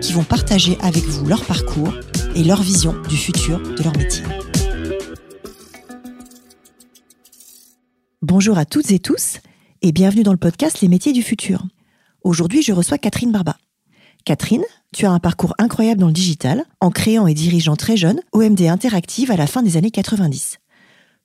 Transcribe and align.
qui 0.00 0.12
vont 0.12 0.24
partager 0.24 0.78
avec 0.80 1.04
vous 1.04 1.26
leur 1.26 1.44
parcours 1.44 1.92
et 2.34 2.44
leur 2.44 2.62
vision 2.62 2.94
du 3.08 3.16
futur 3.16 3.60
de 3.60 3.82
leur 3.82 3.96
métier. 3.96 4.22
Bonjour 8.22 8.58
à 8.58 8.64
toutes 8.64 8.90
et 8.90 8.98
tous 8.98 9.38
et 9.82 9.92
bienvenue 9.92 10.22
dans 10.22 10.32
le 10.32 10.38
podcast 10.38 10.80
Les 10.80 10.88
métiers 10.88 11.12
du 11.12 11.22
futur. 11.22 11.64
Aujourd'hui, 12.22 12.62
je 12.62 12.72
reçois 12.72 12.98
Catherine 12.98 13.32
Barba. 13.32 13.56
Catherine, 14.24 14.64
tu 14.94 15.06
as 15.06 15.10
un 15.10 15.20
parcours 15.20 15.54
incroyable 15.58 16.00
dans 16.00 16.08
le 16.08 16.12
digital 16.12 16.64
en 16.80 16.90
créant 16.90 17.26
et 17.26 17.34
dirigeant 17.34 17.76
très 17.76 17.96
jeune 17.96 18.20
OMD 18.32 18.60
Interactive 18.62 19.30
à 19.30 19.36
la 19.36 19.46
fin 19.46 19.62
des 19.62 19.76
années 19.76 19.90
90. 19.90 20.58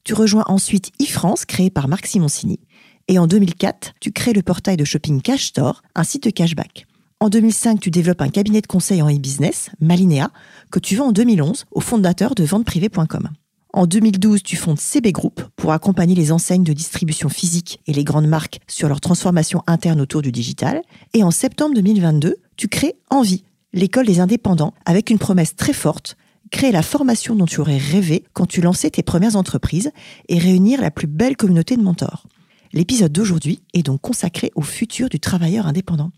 Tu 0.03 0.13
rejoins 0.13 0.45
ensuite 0.47 0.91
eFrance, 0.99 1.45
créé 1.45 1.69
par 1.69 1.87
Marc 1.87 2.05
Simoncini. 2.05 2.59
Et 3.07 3.19
en 3.19 3.27
2004, 3.27 3.93
tu 3.99 4.11
crées 4.11 4.33
le 4.33 4.41
portail 4.41 4.77
de 4.77 4.85
shopping 4.85 5.21
Cash 5.21 5.45
Store, 5.45 5.81
un 5.95 6.03
site 6.03 6.23
de 6.23 6.29
cashback. 6.29 6.85
En 7.23 7.29
2005, 7.29 7.79
tu 7.79 7.89
développes 7.89 8.21
un 8.21 8.27
cabinet 8.27 8.59
de 8.59 8.67
conseil 8.67 9.01
en 9.01 9.09
e-business, 9.09 9.69
Malinea, 9.79 10.29
que 10.71 10.79
tu 10.79 10.97
vends 10.97 11.07
en 11.07 11.11
2011 11.13 11.63
au 11.71 11.79
fondateur 11.79 12.35
de 12.35 12.43
venteprivée.com. 12.43 13.29
En 13.71 13.87
2012, 13.87 14.43
tu 14.43 14.57
fondes 14.57 14.77
CB 14.77 15.13
Group 15.13 15.41
pour 15.55 15.71
accompagner 15.71 16.15
les 16.15 16.33
enseignes 16.33 16.65
de 16.65 16.73
distribution 16.73 17.29
physique 17.29 17.79
et 17.87 17.93
les 17.93 18.03
grandes 18.03 18.27
marques 18.27 18.59
sur 18.67 18.89
leur 18.89 18.99
transformation 18.99 19.63
interne 19.67 20.01
autour 20.01 20.21
du 20.21 20.33
digital. 20.33 20.81
Et 21.13 21.23
en 21.23 21.31
septembre 21.31 21.75
2022, 21.75 22.35
tu 22.57 22.67
crées 22.67 22.95
Envie, 23.09 23.45
l'école 23.71 24.05
des 24.05 24.19
indépendants, 24.19 24.73
avec 24.83 25.09
une 25.09 25.17
promesse 25.17 25.55
très 25.55 25.71
forte 25.71 26.17
créer 26.51 26.73
la 26.73 26.83
formation 26.83 27.35
dont 27.37 27.45
tu 27.45 27.61
aurais 27.61 27.77
rêvé 27.77 28.25
quand 28.33 28.47
tu 28.47 28.59
lançais 28.59 28.89
tes 28.89 29.01
premières 29.01 29.37
entreprises 29.37 29.91
et 30.27 30.39
réunir 30.39 30.81
la 30.81 30.91
plus 30.91 31.07
belle 31.07 31.37
communauté 31.37 31.77
de 31.77 31.83
mentors. 31.83 32.27
L'épisode 32.73 33.13
d'aujourd'hui 33.13 33.61
est 33.73 33.83
donc 33.83 34.01
consacré 34.01 34.51
au 34.55 34.61
futur 34.61 35.07
du 35.07 35.21
travailleur 35.21 35.67
indépendant. 35.67 36.11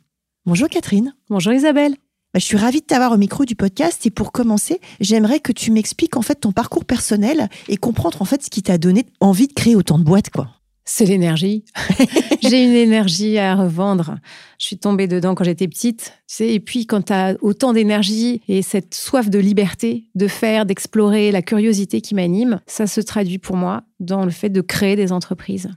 Bonjour 0.48 0.70
Catherine. 0.70 1.16
Bonjour 1.28 1.54
Isabelle. 1.54 1.94
Bah, 2.32 2.40
je 2.40 2.46
suis 2.46 2.56
ravie 2.56 2.82
de 2.82 2.86
t'avoir 2.86 3.12
au 3.12 3.18
micro 3.18 3.46
du 3.46 3.56
podcast 3.56 4.06
et 4.06 4.12
pour 4.12 4.32
commencer, 4.32 4.80
j'aimerais 5.00 5.40
que 5.40 5.52
tu 5.52 5.72
m'expliques 5.72 6.18
en 6.18 6.22
fait 6.22 6.36
ton 6.36 6.52
parcours 6.52 6.86
personnel 6.86 7.50
et 7.68 7.78
comprendre 7.78 8.22
en 8.22 8.26
fait 8.26 8.44
ce 8.44 8.52
qui 8.52 8.62
t'a 8.62 8.78
donné 8.78 9.08
envie 9.20 9.48
de 9.48 9.54
créer 9.54 9.76
autant 9.76 9.98
de 9.98 10.04
boîtes 10.04 10.30
quoi. 10.30 10.50
C'est 10.84 11.06
l'énergie. 11.06 11.66
J'ai 12.44 12.64
une 12.64 12.76
énergie 12.76 13.40
à 13.40 13.56
revendre. 13.56 14.20
Je 14.60 14.68
suis 14.68 14.78
tombée 14.78 15.08
dedans 15.08 15.34
quand 15.34 15.46
j'étais 15.46 15.68
petite. 15.68 16.14
Tu 16.28 16.36
sais, 16.36 16.54
et 16.54 16.60
puis, 16.60 16.86
quand 16.86 17.06
tu 17.06 17.14
as 17.14 17.38
autant 17.42 17.74
d'énergie 17.74 18.44
et 18.48 18.62
cette 18.62 18.94
soif 18.94 19.32
de 19.32 19.40
liberté, 19.40 20.12
de 20.14 20.28
faire, 20.28 20.68
d'explorer, 20.68 21.32
la 21.32 21.42
curiosité 21.42 22.02
qui 22.02 22.14
m'anime, 22.14 22.62
ça 22.68 22.86
se 22.86 23.02
traduit 23.02 23.40
pour 23.40 23.56
moi 23.56 23.82
dans 24.00 24.26
le 24.26 24.30
fait 24.30 24.50
de 24.50 24.62
créer 24.62 24.96
des 24.96 25.12
entreprises. 25.12 25.72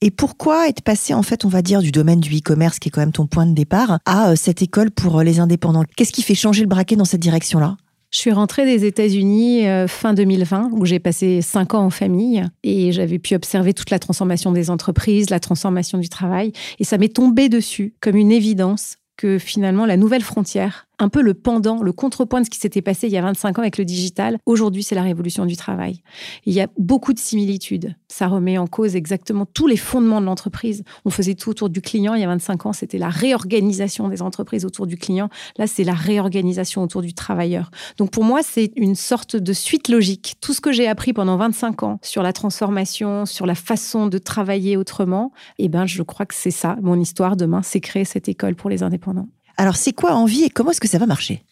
Et 0.00 0.10
pourquoi 0.10 0.68
être 0.68 0.82
passé, 0.82 1.14
en 1.14 1.22
fait, 1.22 1.44
on 1.44 1.48
va 1.48 1.62
dire, 1.62 1.80
du 1.80 1.90
domaine 1.90 2.20
du 2.20 2.36
e-commerce, 2.36 2.78
qui 2.78 2.88
est 2.88 2.90
quand 2.90 3.00
même 3.00 3.12
ton 3.12 3.26
point 3.26 3.46
de 3.46 3.54
départ, 3.54 3.98
à 4.04 4.30
euh, 4.30 4.36
cette 4.36 4.62
école 4.62 4.90
pour 4.90 5.18
euh, 5.18 5.24
les 5.24 5.40
indépendants? 5.40 5.84
Qu'est-ce 5.96 6.12
qui 6.12 6.22
fait 6.22 6.34
changer 6.34 6.62
le 6.62 6.68
braquet 6.68 6.96
dans 6.96 7.04
cette 7.04 7.20
direction-là? 7.20 7.76
Je 8.10 8.18
suis 8.18 8.32
rentrée 8.32 8.64
des 8.64 8.84
États-Unis 8.84 9.66
euh, 9.66 9.88
fin 9.88 10.14
2020, 10.14 10.70
où 10.72 10.84
j'ai 10.86 10.98
passé 10.98 11.42
cinq 11.42 11.74
ans 11.74 11.84
en 11.84 11.90
famille 11.90 12.44
et 12.62 12.92
j'avais 12.92 13.18
pu 13.18 13.34
observer 13.34 13.74
toute 13.74 13.90
la 13.90 13.98
transformation 13.98 14.52
des 14.52 14.70
entreprises, 14.70 15.30
la 15.30 15.40
transformation 15.40 15.98
du 15.98 16.08
travail. 16.08 16.52
Et 16.78 16.84
ça 16.84 16.98
m'est 16.98 17.14
tombé 17.14 17.48
dessus 17.48 17.94
comme 18.00 18.16
une 18.16 18.32
évidence 18.32 18.96
que 19.16 19.38
finalement 19.38 19.86
la 19.86 19.96
nouvelle 19.96 20.22
frontière, 20.22 20.85
un 20.98 21.08
peu 21.08 21.20
le 21.20 21.34
pendant, 21.34 21.82
le 21.82 21.92
contrepoint 21.92 22.40
de 22.40 22.46
ce 22.46 22.50
qui 22.50 22.58
s'était 22.58 22.82
passé 22.82 23.06
il 23.06 23.12
y 23.12 23.16
a 23.16 23.22
25 23.22 23.58
ans 23.58 23.62
avec 23.62 23.78
le 23.78 23.84
digital, 23.84 24.38
aujourd'hui 24.46 24.82
c'est 24.82 24.94
la 24.94 25.02
révolution 25.02 25.46
du 25.46 25.56
travail. 25.56 26.02
Il 26.44 26.52
y 26.52 26.60
a 26.60 26.68
beaucoup 26.78 27.12
de 27.12 27.18
similitudes. 27.18 27.94
Ça 28.08 28.28
remet 28.28 28.58
en 28.58 28.66
cause 28.66 28.96
exactement 28.96 29.46
tous 29.46 29.66
les 29.66 29.76
fondements 29.76 30.20
de 30.20 30.26
l'entreprise. 30.26 30.84
On 31.04 31.10
faisait 31.10 31.34
tout 31.34 31.50
autour 31.50 31.68
du 31.68 31.80
client 31.80 32.14
il 32.14 32.20
y 32.20 32.24
a 32.24 32.28
25 32.28 32.66
ans, 32.66 32.72
c'était 32.72 32.98
la 32.98 33.10
réorganisation 33.10 34.08
des 34.08 34.22
entreprises 34.22 34.64
autour 34.64 34.86
du 34.86 34.96
client. 34.96 35.28
Là, 35.58 35.66
c'est 35.66 35.84
la 35.84 35.94
réorganisation 35.94 36.82
autour 36.82 37.02
du 37.02 37.14
travailleur. 37.14 37.70
Donc 37.98 38.10
pour 38.10 38.24
moi, 38.24 38.40
c'est 38.42 38.72
une 38.76 38.94
sorte 38.94 39.36
de 39.36 39.52
suite 39.52 39.88
logique. 39.88 40.36
Tout 40.40 40.54
ce 40.54 40.60
que 40.60 40.72
j'ai 40.72 40.88
appris 40.88 41.12
pendant 41.12 41.36
25 41.36 41.82
ans 41.82 41.98
sur 42.02 42.22
la 42.22 42.32
transformation, 42.32 43.26
sur 43.26 43.46
la 43.46 43.54
façon 43.54 44.06
de 44.06 44.18
travailler 44.18 44.76
autrement, 44.76 45.32
eh 45.58 45.68
ben 45.68 45.86
je 45.86 46.02
crois 46.02 46.26
que 46.26 46.34
c'est 46.34 46.50
ça 46.50 46.76
mon 46.82 46.98
histoire 46.98 47.36
demain, 47.36 47.62
c'est 47.62 47.80
créer 47.80 48.04
cette 48.04 48.28
école 48.28 48.54
pour 48.54 48.70
les 48.70 48.82
indépendants. 48.82 49.28
Alors, 49.56 49.76
c'est 49.76 49.92
quoi 49.92 50.14
Envie 50.14 50.44
et 50.44 50.50
comment 50.50 50.70
est-ce 50.70 50.80
que 50.80 50.88
ça 50.88 50.98
va 50.98 51.06
marcher? 51.06 51.44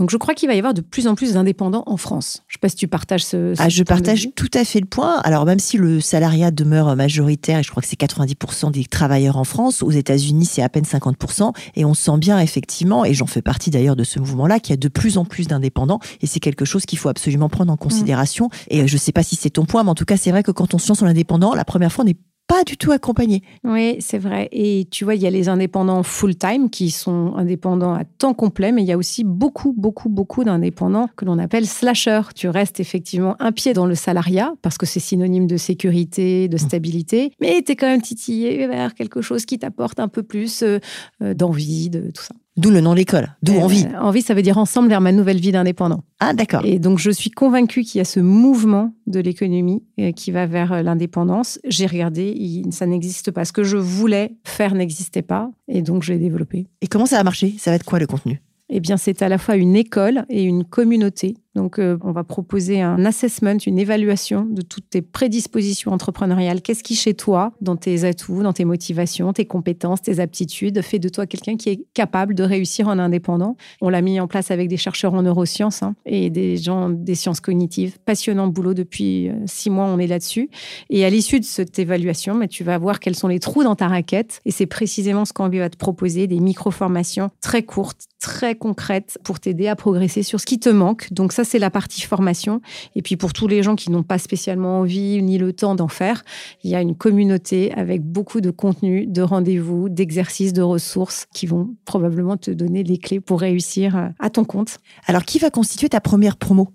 Donc 0.00 0.08
je 0.08 0.16
crois 0.16 0.32
qu'il 0.32 0.48
va 0.48 0.54
y 0.54 0.58
avoir 0.58 0.72
de 0.72 0.80
plus 0.80 1.06
en 1.06 1.14
plus 1.14 1.34
d'indépendants 1.34 1.82
en 1.84 1.98
France. 1.98 2.42
Je 2.48 2.52
ne 2.52 2.56
sais 2.56 2.58
pas 2.62 2.68
si 2.70 2.76
tu 2.76 2.88
partages 2.88 3.22
ce... 3.22 3.52
ah, 3.58 3.68
je 3.68 3.82
partage 3.82 4.28
tout 4.34 4.48
à 4.54 4.64
fait 4.64 4.80
le 4.80 4.86
point. 4.86 5.18
Alors 5.24 5.44
même 5.44 5.58
si 5.58 5.76
le 5.76 6.00
salariat 6.00 6.50
demeure 6.50 6.96
majoritaire, 6.96 7.58
et 7.58 7.62
je 7.62 7.70
crois 7.70 7.82
que 7.82 7.88
c'est 7.88 8.00
90% 8.00 8.70
des 8.70 8.86
travailleurs 8.86 9.36
en 9.36 9.44
France, 9.44 9.82
aux 9.82 9.90
États-Unis 9.90 10.46
c'est 10.46 10.62
à 10.62 10.70
peine 10.70 10.84
50%, 10.84 11.52
et 11.76 11.84
on 11.84 11.92
sent 11.92 12.16
bien 12.16 12.38
effectivement, 12.38 13.04
et 13.04 13.12
j'en 13.12 13.26
fais 13.26 13.42
partie 13.42 13.68
d'ailleurs 13.68 13.94
de 13.94 14.04
ce 14.04 14.18
mouvement-là, 14.20 14.58
qu'il 14.58 14.70
y 14.70 14.72
a 14.72 14.78
de 14.78 14.88
plus 14.88 15.18
en 15.18 15.26
plus 15.26 15.48
d'indépendants, 15.48 16.00
et 16.22 16.26
c'est 16.26 16.40
quelque 16.40 16.64
chose 16.64 16.86
qu'il 16.86 16.98
faut 16.98 17.10
absolument 17.10 17.50
prendre 17.50 17.70
en 17.70 17.76
considération. 17.76 18.46
Mm. 18.46 18.50
Et 18.70 18.88
je 18.88 18.94
ne 18.94 18.98
sais 18.98 19.12
pas 19.12 19.22
si 19.22 19.36
c'est 19.36 19.50
ton 19.50 19.66
point, 19.66 19.84
mais 19.84 19.90
en 19.90 19.94
tout 19.94 20.06
cas 20.06 20.16
c'est 20.16 20.30
vrai 20.30 20.42
que 20.42 20.50
quand 20.50 20.72
on 20.72 20.78
se 20.78 20.88
lance 20.88 20.96
sur 20.96 21.06
l'indépendant, 21.06 21.54
la 21.54 21.66
première 21.66 21.92
fois 21.92 22.04
on 22.04 22.08
n'est 22.08 22.16
pas 22.50 22.64
du 22.64 22.76
tout 22.76 22.90
accompagné. 22.90 23.44
Oui, 23.62 23.98
c'est 24.00 24.18
vrai. 24.18 24.48
Et 24.50 24.88
tu 24.90 25.04
vois, 25.04 25.14
il 25.14 25.22
y 25.22 25.26
a 25.28 25.30
les 25.30 25.48
indépendants 25.48 26.02
full-time 26.02 26.68
qui 26.68 26.90
sont 26.90 27.34
indépendants 27.36 27.94
à 27.94 28.02
temps 28.02 28.34
complet, 28.34 28.72
mais 28.72 28.82
il 28.82 28.88
y 28.88 28.92
a 28.92 28.98
aussi 28.98 29.22
beaucoup, 29.22 29.72
beaucoup, 29.72 30.08
beaucoup 30.08 30.42
d'indépendants 30.42 31.08
que 31.14 31.24
l'on 31.24 31.38
appelle 31.38 31.64
slashers. 31.64 32.34
Tu 32.34 32.48
restes 32.48 32.80
effectivement 32.80 33.36
un 33.38 33.52
pied 33.52 33.72
dans 33.72 33.86
le 33.86 33.94
salariat 33.94 34.52
parce 34.62 34.78
que 34.78 34.86
c'est 34.86 34.98
synonyme 34.98 35.46
de 35.46 35.56
sécurité, 35.56 36.48
de 36.48 36.56
mmh. 36.56 36.58
stabilité, 36.58 37.32
mais 37.40 37.62
tu 37.62 37.70
es 37.70 37.76
quand 37.76 37.86
même 37.86 38.02
titillé 38.02 38.66
vers 38.66 38.94
quelque 38.94 39.22
chose 39.22 39.44
qui 39.44 39.60
t'apporte 39.60 40.00
un 40.00 40.08
peu 40.08 40.24
plus 40.24 40.64
euh, 40.64 40.80
euh, 41.22 41.34
d'envie, 41.34 41.88
de 41.88 42.10
tout 42.10 42.24
ça. 42.24 42.34
D'où 42.56 42.70
le 42.70 42.80
nom 42.80 42.92
de 42.92 42.96
l'école, 42.96 43.28
d'où 43.42 43.54
euh, 43.54 43.60
envie. 43.60 43.86
envie, 43.98 44.22
ça 44.22 44.34
veut 44.34 44.42
dire 44.42 44.58
ensemble 44.58 44.88
vers 44.88 45.00
ma 45.00 45.12
nouvelle 45.12 45.38
vie 45.38 45.52
d'indépendant. 45.52 46.02
Ah, 46.18 46.34
d'accord. 46.34 46.64
Et 46.64 46.78
donc, 46.78 46.98
je 46.98 47.10
suis 47.10 47.30
convaincue 47.30 47.82
qu'il 47.82 47.98
y 47.98 48.02
a 48.02 48.04
ce 48.04 48.18
mouvement 48.18 48.92
de 49.06 49.20
l'économie 49.20 49.84
euh, 50.00 50.10
qui 50.12 50.30
va 50.32 50.46
vers 50.46 50.72
euh, 50.72 50.82
l'indépendance. 50.82 51.60
J'ai 51.64 51.86
regardé, 51.86 52.62
ça 52.70 52.86
n'existe 52.86 53.30
pas. 53.30 53.44
Ce 53.44 53.52
que 53.52 53.62
je 53.62 53.76
voulais 53.76 54.32
faire 54.44 54.74
n'existait 54.74 55.22
pas. 55.22 55.50
Et 55.68 55.82
donc, 55.82 56.02
je 56.02 56.12
l'ai 56.12 56.18
développé. 56.18 56.66
Et 56.80 56.88
comment 56.88 57.06
ça 57.06 57.16
va 57.16 57.24
marcher 57.24 57.54
Ça 57.56 57.70
va 57.70 57.76
être 57.76 57.84
quoi 57.84 58.00
le 58.00 58.06
contenu? 58.06 58.42
Eh 58.68 58.80
bien, 58.80 58.96
c'est 58.96 59.22
à 59.22 59.28
la 59.28 59.38
fois 59.38 59.56
une 59.56 59.76
école 59.76 60.24
et 60.28 60.42
une 60.42 60.64
communauté. 60.64 61.34
Donc, 61.56 61.78
euh, 61.78 61.98
on 62.02 62.12
va 62.12 62.22
proposer 62.22 62.80
un 62.80 63.04
assessment, 63.04 63.58
une 63.66 63.78
évaluation 63.78 64.44
de 64.44 64.62
toutes 64.62 64.88
tes 64.90 65.02
prédispositions 65.02 65.90
entrepreneuriales. 65.90 66.62
Qu'est-ce 66.62 66.84
qui, 66.84 66.94
chez 66.94 67.14
toi, 67.14 67.52
dans 67.60 67.76
tes 67.76 68.04
atouts, 68.04 68.42
dans 68.42 68.52
tes 68.52 68.64
motivations, 68.64 69.32
tes 69.32 69.46
compétences, 69.46 70.00
tes 70.02 70.20
aptitudes, 70.20 70.80
fait 70.82 71.00
de 71.00 71.08
toi 71.08 71.26
quelqu'un 71.26 71.56
qui 71.56 71.70
est 71.70 71.84
capable 71.92 72.34
de 72.34 72.44
réussir 72.44 72.86
en 72.86 72.98
indépendant? 72.98 73.56
On 73.80 73.88
l'a 73.88 74.00
mis 74.00 74.20
en 74.20 74.28
place 74.28 74.52
avec 74.52 74.68
des 74.68 74.76
chercheurs 74.76 75.14
en 75.14 75.22
neurosciences 75.22 75.82
hein, 75.82 75.96
et 76.06 76.30
des 76.30 76.56
gens 76.56 76.88
des 76.88 77.16
sciences 77.16 77.40
cognitives. 77.40 77.98
Passionnant 78.04 78.46
boulot 78.46 78.74
depuis 78.74 79.28
euh, 79.28 79.34
six 79.46 79.70
mois, 79.70 79.86
on 79.86 79.98
est 79.98 80.06
là-dessus. 80.06 80.50
Et 80.88 81.04
à 81.04 81.10
l'issue 81.10 81.40
de 81.40 81.44
cette 81.44 81.78
évaluation, 81.80 82.34
mais 82.34 82.46
bah, 82.46 82.48
tu 82.48 82.62
vas 82.62 82.78
voir 82.78 83.00
quels 83.00 83.16
sont 83.16 83.28
les 83.28 83.40
trous 83.40 83.64
dans 83.64 83.74
ta 83.74 83.88
raquette. 83.88 84.40
Et 84.44 84.52
c'est 84.52 84.66
précisément 84.66 85.24
ce 85.24 85.32
qu'on 85.32 85.48
va 85.48 85.68
te 85.68 85.76
proposer, 85.76 86.28
des 86.28 86.38
micro-formations 86.38 87.30
très 87.40 87.64
courtes, 87.64 88.04
très 88.20 88.54
concrètes 88.54 89.18
pour 89.24 89.40
t'aider 89.40 89.66
à 89.66 89.74
progresser 89.74 90.22
sur 90.22 90.38
ce 90.38 90.46
qui 90.46 90.60
te 90.60 90.68
manque. 90.68 91.12
Donc 91.12 91.32
c'est 91.44 91.58
la 91.58 91.70
partie 91.70 92.02
formation. 92.02 92.60
Et 92.94 93.02
puis 93.02 93.16
pour 93.16 93.32
tous 93.32 93.46
les 93.46 93.62
gens 93.62 93.76
qui 93.76 93.90
n'ont 93.90 94.02
pas 94.02 94.18
spécialement 94.18 94.80
envie 94.80 95.22
ni 95.22 95.38
le 95.38 95.52
temps 95.52 95.74
d'en 95.74 95.88
faire, 95.88 96.24
il 96.64 96.70
y 96.70 96.74
a 96.74 96.80
une 96.80 96.94
communauté 96.94 97.72
avec 97.72 98.02
beaucoup 98.02 98.40
de 98.40 98.50
contenu, 98.50 99.06
de 99.06 99.22
rendez-vous, 99.22 99.88
d'exercices, 99.88 100.52
de 100.52 100.62
ressources 100.62 101.26
qui 101.32 101.46
vont 101.46 101.74
probablement 101.84 102.36
te 102.36 102.50
donner 102.50 102.82
les 102.82 102.98
clés 102.98 103.20
pour 103.20 103.40
réussir 103.40 104.10
à 104.18 104.30
ton 104.30 104.44
compte. 104.44 104.78
Alors, 105.06 105.24
qui 105.24 105.38
va 105.38 105.50
constituer 105.50 105.88
ta 105.88 106.00
première 106.00 106.36
promo? 106.36 106.68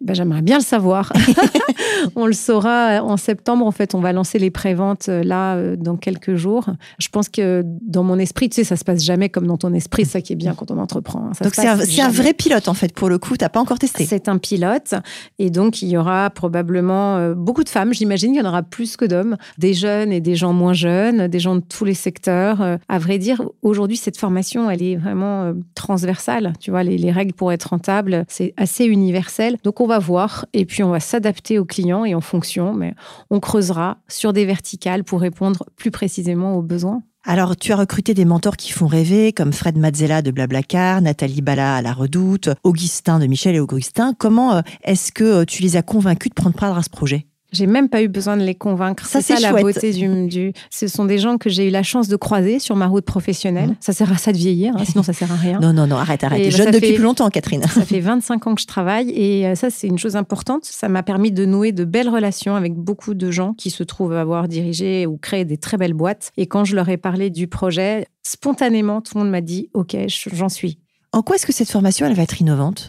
Ben, 0.00 0.14
J'aimerais 0.14 0.42
bien 0.42 0.58
le 0.58 0.64
savoir. 0.64 1.12
on 2.16 2.26
le 2.26 2.32
saura 2.32 3.02
en 3.02 3.16
septembre. 3.16 3.66
En 3.66 3.70
fait, 3.70 3.94
on 3.94 4.00
va 4.00 4.12
lancer 4.12 4.38
les 4.38 4.50
préventes 4.50 5.08
euh, 5.08 5.22
là 5.22 5.56
euh, 5.56 5.76
dans 5.76 5.96
quelques 5.96 6.34
jours. 6.34 6.66
Je 6.98 7.08
pense 7.08 7.28
que 7.28 7.62
dans 7.64 8.02
mon 8.02 8.18
esprit, 8.18 8.48
tu 8.48 8.56
sais, 8.56 8.64
ça 8.64 8.76
se 8.76 8.84
passe 8.84 9.02
jamais 9.02 9.28
comme 9.28 9.46
dans 9.46 9.56
ton 9.56 9.72
esprit. 9.72 10.04
Ça 10.04 10.20
qui 10.20 10.32
est 10.32 10.36
bien 10.36 10.54
quand 10.54 10.70
on 10.70 10.78
entreprend. 10.78 11.28
Hein. 11.28 11.32
donc 11.42 11.54
c'est 11.54 12.00
un, 12.00 12.08
vrai 12.08 12.34
pilote 12.34 12.68
en 12.68 12.74
fait 12.74 12.94
pour 12.94 13.08
le 13.08 13.18
coup. 13.18 13.36
T'as 13.36 13.48
pas 13.48 13.60
encore 13.60 13.78
testé. 13.78 14.04
C'est 14.04 14.28
un 14.28 14.38
pilote 14.38 14.94
et 15.38 15.50
donc 15.50 15.82
il 15.82 15.88
y 15.88 15.96
aura 15.96 16.30
probablement 16.30 17.16
euh, 17.16 17.34
beaucoup 17.34 17.64
de 17.64 17.68
femmes. 17.68 17.92
J'imagine 17.92 18.32
qu'il 18.32 18.42
y 18.42 18.46
en 18.46 18.48
aura 18.48 18.62
plus 18.62 18.96
que 18.96 19.04
d'hommes, 19.04 19.36
des 19.58 19.74
jeunes 19.74 20.12
et 20.12 20.20
des 20.20 20.36
gens 20.36 20.52
moins 20.52 20.72
jeunes, 20.72 21.28
des 21.28 21.38
gens 21.38 21.56
de 21.56 21.62
tous 21.62 21.84
les 21.84 21.94
secteurs. 21.94 22.78
À 22.88 22.98
vrai 22.98 23.18
dire, 23.18 23.42
aujourd'hui 23.62 23.96
cette 23.96 24.16
formation, 24.16 24.70
elle 24.70 24.82
est 24.82 24.96
vraiment 24.96 25.52
transversale. 25.74 26.52
Tu 26.60 26.70
vois, 26.70 26.82
les, 26.82 26.98
les 26.98 27.10
règles 27.10 27.32
pour 27.32 27.52
être 27.52 27.64
rentable, 27.64 28.24
c'est 28.28 28.54
assez 28.56 28.84
universel. 28.84 29.56
Donc 29.64 29.80
on 29.80 29.86
va 29.86 29.98
voir 29.98 30.46
et 30.52 30.64
puis 30.64 30.82
on 30.82 30.90
va 30.90 31.00
s'adapter 31.00 31.58
aux 31.58 31.64
clients 31.64 31.93
et 32.02 32.14
en 32.14 32.22
fonction, 32.22 32.72
mais 32.72 32.94
on 33.28 33.40
creusera 33.40 33.98
sur 34.08 34.32
des 34.32 34.46
verticales 34.46 35.04
pour 35.04 35.20
répondre 35.20 35.64
plus 35.76 35.90
précisément 35.90 36.56
aux 36.56 36.62
besoins. 36.62 37.02
Alors, 37.26 37.56
tu 37.56 37.72
as 37.72 37.76
recruté 37.76 38.12
des 38.12 38.26
mentors 38.26 38.56
qui 38.56 38.70
font 38.70 38.86
rêver, 38.86 39.32
comme 39.32 39.52
Fred 39.52 39.78
Mazzella 39.78 40.20
de 40.20 40.30
Blablacar, 40.30 41.00
Nathalie 41.00 41.40
Bala 41.40 41.76
à 41.76 41.82
La 41.82 41.94
Redoute, 41.94 42.50
Augustin 42.64 43.18
de 43.18 43.26
Michel 43.26 43.54
et 43.54 43.60
Augustin. 43.60 44.12
Comment 44.18 44.56
euh, 44.56 44.60
est-ce 44.82 45.10
que 45.10 45.24
euh, 45.24 45.44
tu 45.46 45.62
les 45.62 45.76
as 45.76 45.82
convaincus 45.82 46.30
de 46.30 46.34
prendre 46.34 46.56
part 46.56 46.76
à 46.76 46.82
ce 46.82 46.90
projet? 46.90 47.26
J'ai 47.54 47.66
même 47.66 47.88
pas 47.88 48.02
eu 48.02 48.08
besoin 48.08 48.36
de 48.36 48.42
les 48.42 48.54
convaincre. 48.54 49.06
Ça, 49.06 49.20
c'est 49.20 49.40
la 49.40 49.52
beauté 49.52 49.92
du, 49.92 50.26
du, 50.26 50.52
Ce 50.70 50.88
sont 50.88 51.04
des 51.04 51.18
gens 51.18 51.38
que 51.38 51.48
j'ai 51.48 51.68
eu 51.68 51.70
la 51.70 51.82
chance 51.82 52.08
de 52.08 52.16
croiser 52.16 52.58
sur 52.58 52.76
ma 52.76 52.86
route 52.86 53.04
professionnelle. 53.04 53.70
Mmh. 53.70 53.76
Ça 53.80 53.92
sert 53.92 54.12
à 54.12 54.18
ça 54.18 54.32
de 54.32 54.36
vieillir, 54.36 54.74
hein, 54.76 54.84
sinon 54.84 55.02
ça 55.02 55.12
sert 55.12 55.30
à 55.32 55.36
rien. 55.36 55.58
Non, 55.64 55.72
non, 55.72 55.86
non, 55.86 55.96
arrête, 55.96 56.22
arrête. 56.24 56.50
Jeune 56.50 56.72
depuis 56.72 56.94
plus 56.94 57.02
longtemps, 57.02 57.30
Catherine. 57.30 57.62
Ça 57.62 57.84
fait 57.84 58.00
25 58.04 58.46
ans 58.46 58.54
que 58.54 58.60
je 58.60 58.66
travaille 58.66 59.10
et 59.10 59.46
euh, 59.46 59.54
ça, 59.54 59.70
c'est 59.70 59.86
une 59.86 59.98
chose 59.98 60.16
importante. 60.16 60.64
Ça 60.64 60.88
m'a 60.88 61.02
permis 61.02 61.32
de 61.32 61.46
nouer 61.46 61.72
de 61.72 61.84
belles 61.84 62.08
relations 62.08 62.56
avec 62.56 62.74
beaucoup 62.74 63.14
de 63.14 63.30
gens 63.30 63.54
qui 63.54 63.70
se 63.70 63.82
trouvent 63.82 64.12
avoir 64.12 64.48
dirigé 64.48 65.06
ou 65.06 65.16
créé 65.16 65.44
des 65.44 65.56
très 65.56 65.76
belles 65.76 65.94
boîtes. 65.94 66.32
Et 66.36 66.46
quand 66.46 66.64
je 66.64 66.74
leur 66.74 66.88
ai 66.88 66.96
parlé 66.96 67.30
du 67.30 67.46
projet, 67.46 68.06
spontanément, 68.22 69.00
tout 69.00 69.12
le 69.14 69.20
monde 69.22 69.30
m'a 69.30 69.40
dit 69.40 69.70
OK, 69.74 69.96
j'en 70.32 70.48
suis. 70.48 70.78
En 71.12 71.22
quoi 71.22 71.36
est-ce 71.36 71.46
que 71.46 71.52
cette 71.52 71.70
formation, 71.70 72.06
elle 72.06 72.14
va 72.14 72.22
être 72.22 72.40
innovante? 72.40 72.88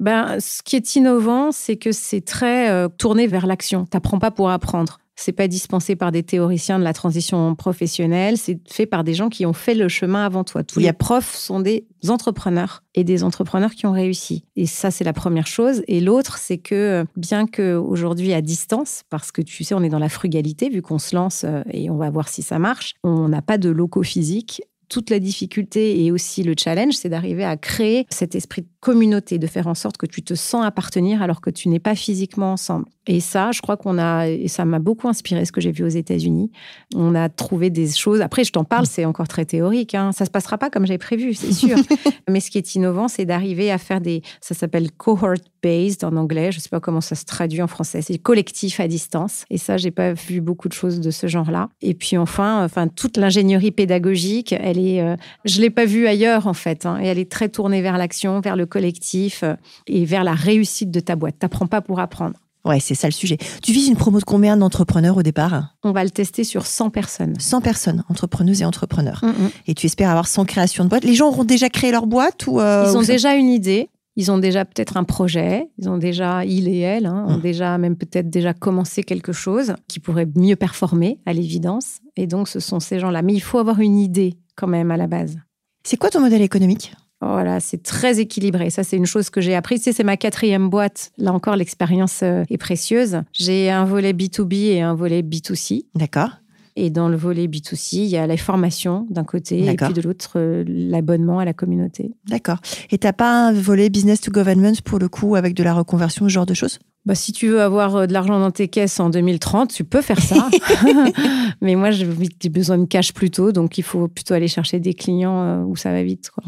Ben, 0.00 0.38
ce 0.40 0.62
qui 0.62 0.76
est 0.76 0.96
innovant, 0.96 1.50
c'est 1.50 1.76
que 1.76 1.92
c'est 1.92 2.20
très 2.20 2.70
euh, 2.70 2.88
tourné 2.88 3.26
vers 3.26 3.46
l'action. 3.46 3.84
Tu 3.84 3.96
n'apprends 3.96 4.18
pas 4.18 4.30
pour 4.30 4.50
apprendre. 4.50 4.98
C'est 5.16 5.32
pas 5.32 5.48
dispensé 5.48 5.96
par 5.96 6.12
des 6.12 6.22
théoriciens 6.22 6.78
de 6.78 6.84
la 6.84 6.92
transition 6.92 7.56
professionnelle, 7.56 8.38
c'est 8.38 8.60
fait 8.70 8.86
par 8.86 9.02
des 9.02 9.14
gens 9.14 9.28
qui 9.28 9.46
ont 9.46 9.52
fait 9.52 9.74
le 9.74 9.88
chemin 9.88 10.24
avant 10.24 10.44
toi. 10.44 10.62
Tous 10.62 10.78
les 10.78 10.92
profs 10.92 11.34
sont 11.34 11.58
des 11.58 11.88
entrepreneurs 12.06 12.84
et 12.94 13.02
des 13.02 13.24
entrepreneurs 13.24 13.72
qui 13.72 13.86
ont 13.86 13.92
réussi. 13.92 14.44
Et 14.54 14.66
ça, 14.66 14.92
c'est 14.92 15.02
la 15.02 15.12
première 15.12 15.48
chose. 15.48 15.82
Et 15.88 16.00
l'autre, 16.00 16.38
c'est 16.38 16.58
que 16.58 17.04
bien 17.16 17.48
qu'aujourd'hui 17.48 18.32
à 18.32 18.42
distance, 18.42 19.02
parce 19.10 19.32
que 19.32 19.42
tu 19.42 19.64
sais, 19.64 19.74
on 19.74 19.82
est 19.82 19.88
dans 19.88 19.98
la 19.98 20.08
frugalité, 20.08 20.68
vu 20.68 20.82
qu'on 20.82 21.00
se 21.00 21.16
lance 21.16 21.42
euh, 21.44 21.62
et 21.72 21.90
on 21.90 21.96
va 21.96 22.10
voir 22.10 22.28
si 22.28 22.42
ça 22.42 22.60
marche, 22.60 22.94
on 23.02 23.28
n'a 23.28 23.42
pas 23.42 23.58
de 23.58 23.70
locaux 23.70 24.04
physiques 24.04 24.62
toute 24.88 25.10
la 25.10 25.18
difficulté 25.18 26.04
et 26.04 26.10
aussi 26.10 26.42
le 26.42 26.54
challenge, 26.58 26.94
c'est 26.94 27.08
d'arriver 27.08 27.44
à 27.44 27.56
créer 27.56 28.06
cet 28.10 28.34
esprit 28.34 28.62
de 28.62 28.68
communauté, 28.80 29.38
de 29.38 29.46
faire 29.46 29.66
en 29.66 29.74
sorte 29.74 29.96
que 29.96 30.06
tu 30.06 30.22
te 30.22 30.34
sens 30.34 30.64
appartenir 30.64 31.22
alors 31.22 31.40
que 31.40 31.50
tu 31.50 31.68
n'es 31.68 31.80
pas 31.80 31.94
physiquement 31.94 32.52
ensemble. 32.52 32.86
Et 33.06 33.20
ça, 33.20 33.50
je 33.52 33.60
crois 33.62 33.76
qu'on 33.76 33.98
a, 33.98 34.28
et 34.28 34.48
ça 34.48 34.64
m'a 34.64 34.78
beaucoup 34.78 35.08
inspiré 35.08 35.44
ce 35.44 35.52
que 35.52 35.60
j'ai 35.60 35.72
vu 35.72 35.82
aux 35.82 35.88
États-Unis. 35.88 36.50
On 36.94 37.14
a 37.14 37.28
trouvé 37.28 37.70
des 37.70 37.90
choses. 37.90 38.20
Après, 38.20 38.44
je 38.44 38.52
t'en 38.52 38.64
parle, 38.64 38.86
c'est 38.86 39.06
encore 39.06 39.28
très 39.28 39.46
théorique. 39.46 39.94
Hein. 39.94 40.12
Ça 40.12 40.26
se 40.26 40.30
passera 40.30 40.58
pas 40.58 40.68
comme 40.68 40.86
j'ai 40.86 40.98
prévu, 40.98 41.32
c'est 41.34 41.52
sûr. 41.52 41.78
Mais 42.28 42.40
ce 42.40 42.50
qui 42.50 42.58
est 42.58 42.74
innovant, 42.74 43.08
c'est 43.08 43.24
d'arriver 43.24 43.70
à 43.70 43.78
faire 43.78 44.00
des. 44.00 44.22
Ça 44.42 44.54
s'appelle 44.54 44.92
cohort 44.92 45.38
based 45.62 46.04
en 46.04 46.16
anglais. 46.16 46.52
Je 46.52 46.60
sais 46.60 46.68
pas 46.68 46.80
comment 46.80 47.00
ça 47.00 47.14
se 47.14 47.24
traduit 47.24 47.62
en 47.62 47.66
français. 47.66 48.02
C'est 48.02 48.18
collectif 48.18 48.78
à 48.78 48.88
distance. 48.88 49.44
Et 49.50 49.56
ça, 49.56 49.78
j'ai 49.78 49.90
pas 49.90 50.12
vu 50.12 50.40
beaucoup 50.42 50.68
de 50.68 50.74
choses 50.74 51.00
de 51.00 51.10
ce 51.10 51.26
genre-là. 51.26 51.70
Et 51.80 51.94
puis 51.94 52.18
enfin, 52.18 52.64
enfin 52.64 52.88
toute 52.88 53.16
l'ingénierie 53.16 53.70
pédagogique, 53.70 54.52
elle 54.52 54.78
est, 54.78 55.00
euh, 55.00 55.16
je 55.44 55.60
l'ai 55.60 55.70
pas 55.70 55.84
vue 55.84 56.06
ailleurs 56.06 56.46
en 56.46 56.54
fait, 56.54 56.86
hein, 56.86 56.98
et 57.00 57.06
elle 57.06 57.18
est 57.18 57.30
très 57.30 57.48
tournée 57.48 57.82
vers 57.82 57.98
l'action, 57.98 58.40
vers 58.40 58.56
le 58.56 58.66
collectif 58.78 59.42
euh, 59.42 59.54
et 59.88 60.04
vers 60.04 60.22
la 60.22 60.34
réussite 60.34 60.92
de 60.92 61.00
ta 61.00 61.16
boîte. 61.16 61.40
T'apprends 61.40 61.66
pas 61.66 61.80
pour 61.80 61.98
apprendre. 61.98 62.36
Ouais, 62.64 62.78
c'est 62.78 62.94
ça 62.94 63.08
le 63.08 63.12
sujet. 63.12 63.36
Tu 63.60 63.72
vises 63.72 63.88
une 63.88 63.96
promo 63.96 64.20
de 64.20 64.24
combien 64.24 64.56
d'entrepreneurs 64.56 65.16
au 65.16 65.22
départ? 65.22 65.74
On 65.82 65.90
va 65.90 66.04
le 66.04 66.10
tester 66.10 66.44
sur 66.44 66.64
100 66.66 66.90
personnes. 66.90 67.34
100 67.38 67.60
personnes, 67.60 68.04
entrepreneuses 68.08 68.62
et 68.62 68.64
entrepreneurs. 68.64 69.20
Mm, 69.24 69.28
mm. 69.28 69.50
Et 69.66 69.74
tu 69.74 69.86
espères 69.86 70.10
avoir 70.10 70.28
100 70.28 70.44
créations 70.44 70.84
de 70.84 70.90
boîtes. 70.90 71.04
Les 71.04 71.14
gens 71.14 71.28
auront 71.28 71.44
déjà 71.44 71.68
créé 71.70 71.90
leur 71.90 72.06
boîte 72.06 72.46
ou 72.46 72.60
euh, 72.60 72.86
Ils 72.88 72.96
ont 72.96 73.02
déjà 73.02 73.34
une 73.34 73.48
idée. 73.48 73.88
Ils 74.14 74.30
ont 74.30 74.38
déjà 74.38 74.64
peut-être 74.64 74.96
un 74.96 75.04
projet, 75.04 75.68
ils 75.78 75.88
ont 75.88 75.96
déjà, 75.96 76.44
il 76.44 76.66
et 76.66 76.80
elle, 76.80 77.06
hein, 77.06 77.24
ont 77.28 77.38
mm. 77.38 77.40
déjà 77.40 77.78
même 77.78 77.96
peut-être 77.96 78.28
déjà 78.28 78.52
commencé 78.52 79.04
quelque 79.04 79.32
chose 79.32 79.74
qui 79.86 80.00
pourrait 80.00 80.28
mieux 80.34 80.56
performer, 80.56 81.20
à 81.24 81.32
l'évidence. 81.32 81.98
Et 82.16 82.26
donc, 82.26 82.48
ce 82.48 82.58
sont 82.58 82.80
ces 82.80 82.98
gens-là. 82.98 83.22
Mais 83.22 83.32
il 83.32 83.40
faut 83.40 83.58
avoir 83.58 83.80
une 83.80 83.98
idée 83.98 84.36
quand 84.56 84.66
même 84.66 84.90
à 84.90 84.96
la 84.96 85.06
base. 85.06 85.36
C'est 85.84 85.96
quoi 85.96 86.10
ton 86.10 86.20
modèle 86.20 86.42
économique? 86.42 86.92
Voilà, 87.20 87.58
c'est 87.60 87.82
très 87.82 88.20
équilibré. 88.20 88.70
Ça, 88.70 88.84
c'est 88.84 88.96
une 88.96 89.06
chose 89.06 89.28
que 89.30 89.40
j'ai 89.40 89.54
appris. 89.54 89.78
c'est 89.78 90.04
ma 90.04 90.16
quatrième 90.16 90.70
boîte. 90.70 91.10
Là 91.18 91.32
encore, 91.32 91.56
l'expérience 91.56 92.20
euh, 92.22 92.44
est 92.48 92.58
précieuse. 92.58 93.22
J'ai 93.32 93.70
un 93.70 93.84
volet 93.84 94.12
B2B 94.12 94.54
et 94.54 94.82
un 94.82 94.94
volet 94.94 95.22
B2C. 95.22 95.86
D'accord. 95.94 96.30
Et 96.76 96.90
dans 96.90 97.08
le 97.08 97.16
volet 97.16 97.48
B2C, 97.48 97.96
il 97.96 98.06
y 98.06 98.16
a 98.16 98.28
la 98.28 98.36
formation 98.36 99.04
d'un 99.10 99.24
côté 99.24 99.66
et 99.66 99.74
puis 99.74 99.92
de 99.92 100.00
l'autre, 100.00 100.34
euh, 100.36 100.62
l'abonnement 100.68 101.40
à 101.40 101.44
la 101.44 101.52
communauté. 101.52 102.12
D'accord. 102.28 102.58
Et 102.92 102.98
tu 102.98 103.06
n'as 103.06 103.12
pas 103.12 103.48
un 103.48 103.52
volet 103.52 103.90
business 103.90 104.20
to 104.20 104.30
government 104.30 104.76
pour 104.84 105.00
le 105.00 105.08
coup 105.08 105.34
avec 105.34 105.54
de 105.54 105.64
la 105.64 105.74
reconversion, 105.74 106.26
ce 106.26 106.32
genre 106.32 106.46
de 106.46 106.54
choses? 106.54 106.78
Bah, 107.04 107.16
si 107.16 107.32
tu 107.32 107.48
veux 107.48 107.62
avoir 107.62 107.96
euh, 107.96 108.06
de 108.06 108.12
l'argent 108.12 108.38
dans 108.38 108.52
tes 108.52 108.68
caisses 108.68 109.00
en 109.00 109.10
2030, 109.10 109.74
tu 109.74 109.82
peux 109.82 110.02
faire 110.02 110.20
ça. 110.20 110.48
Mais 111.60 111.74
moi, 111.74 111.90
j'ai 111.90 112.06
besoin 112.48 112.78
de 112.78 112.84
cash 112.84 113.12
plus 113.12 113.30
tôt, 113.30 113.50
donc 113.50 113.76
il 113.76 113.82
faut 113.82 114.06
plutôt 114.06 114.34
aller 114.34 114.46
chercher 114.46 114.78
des 114.78 114.94
clients 114.94 115.64
où 115.64 115.74
ça 115.74 115.90
va 115.90 116.04
vite. 116.04 116.30
Quoi. 116.30 116.44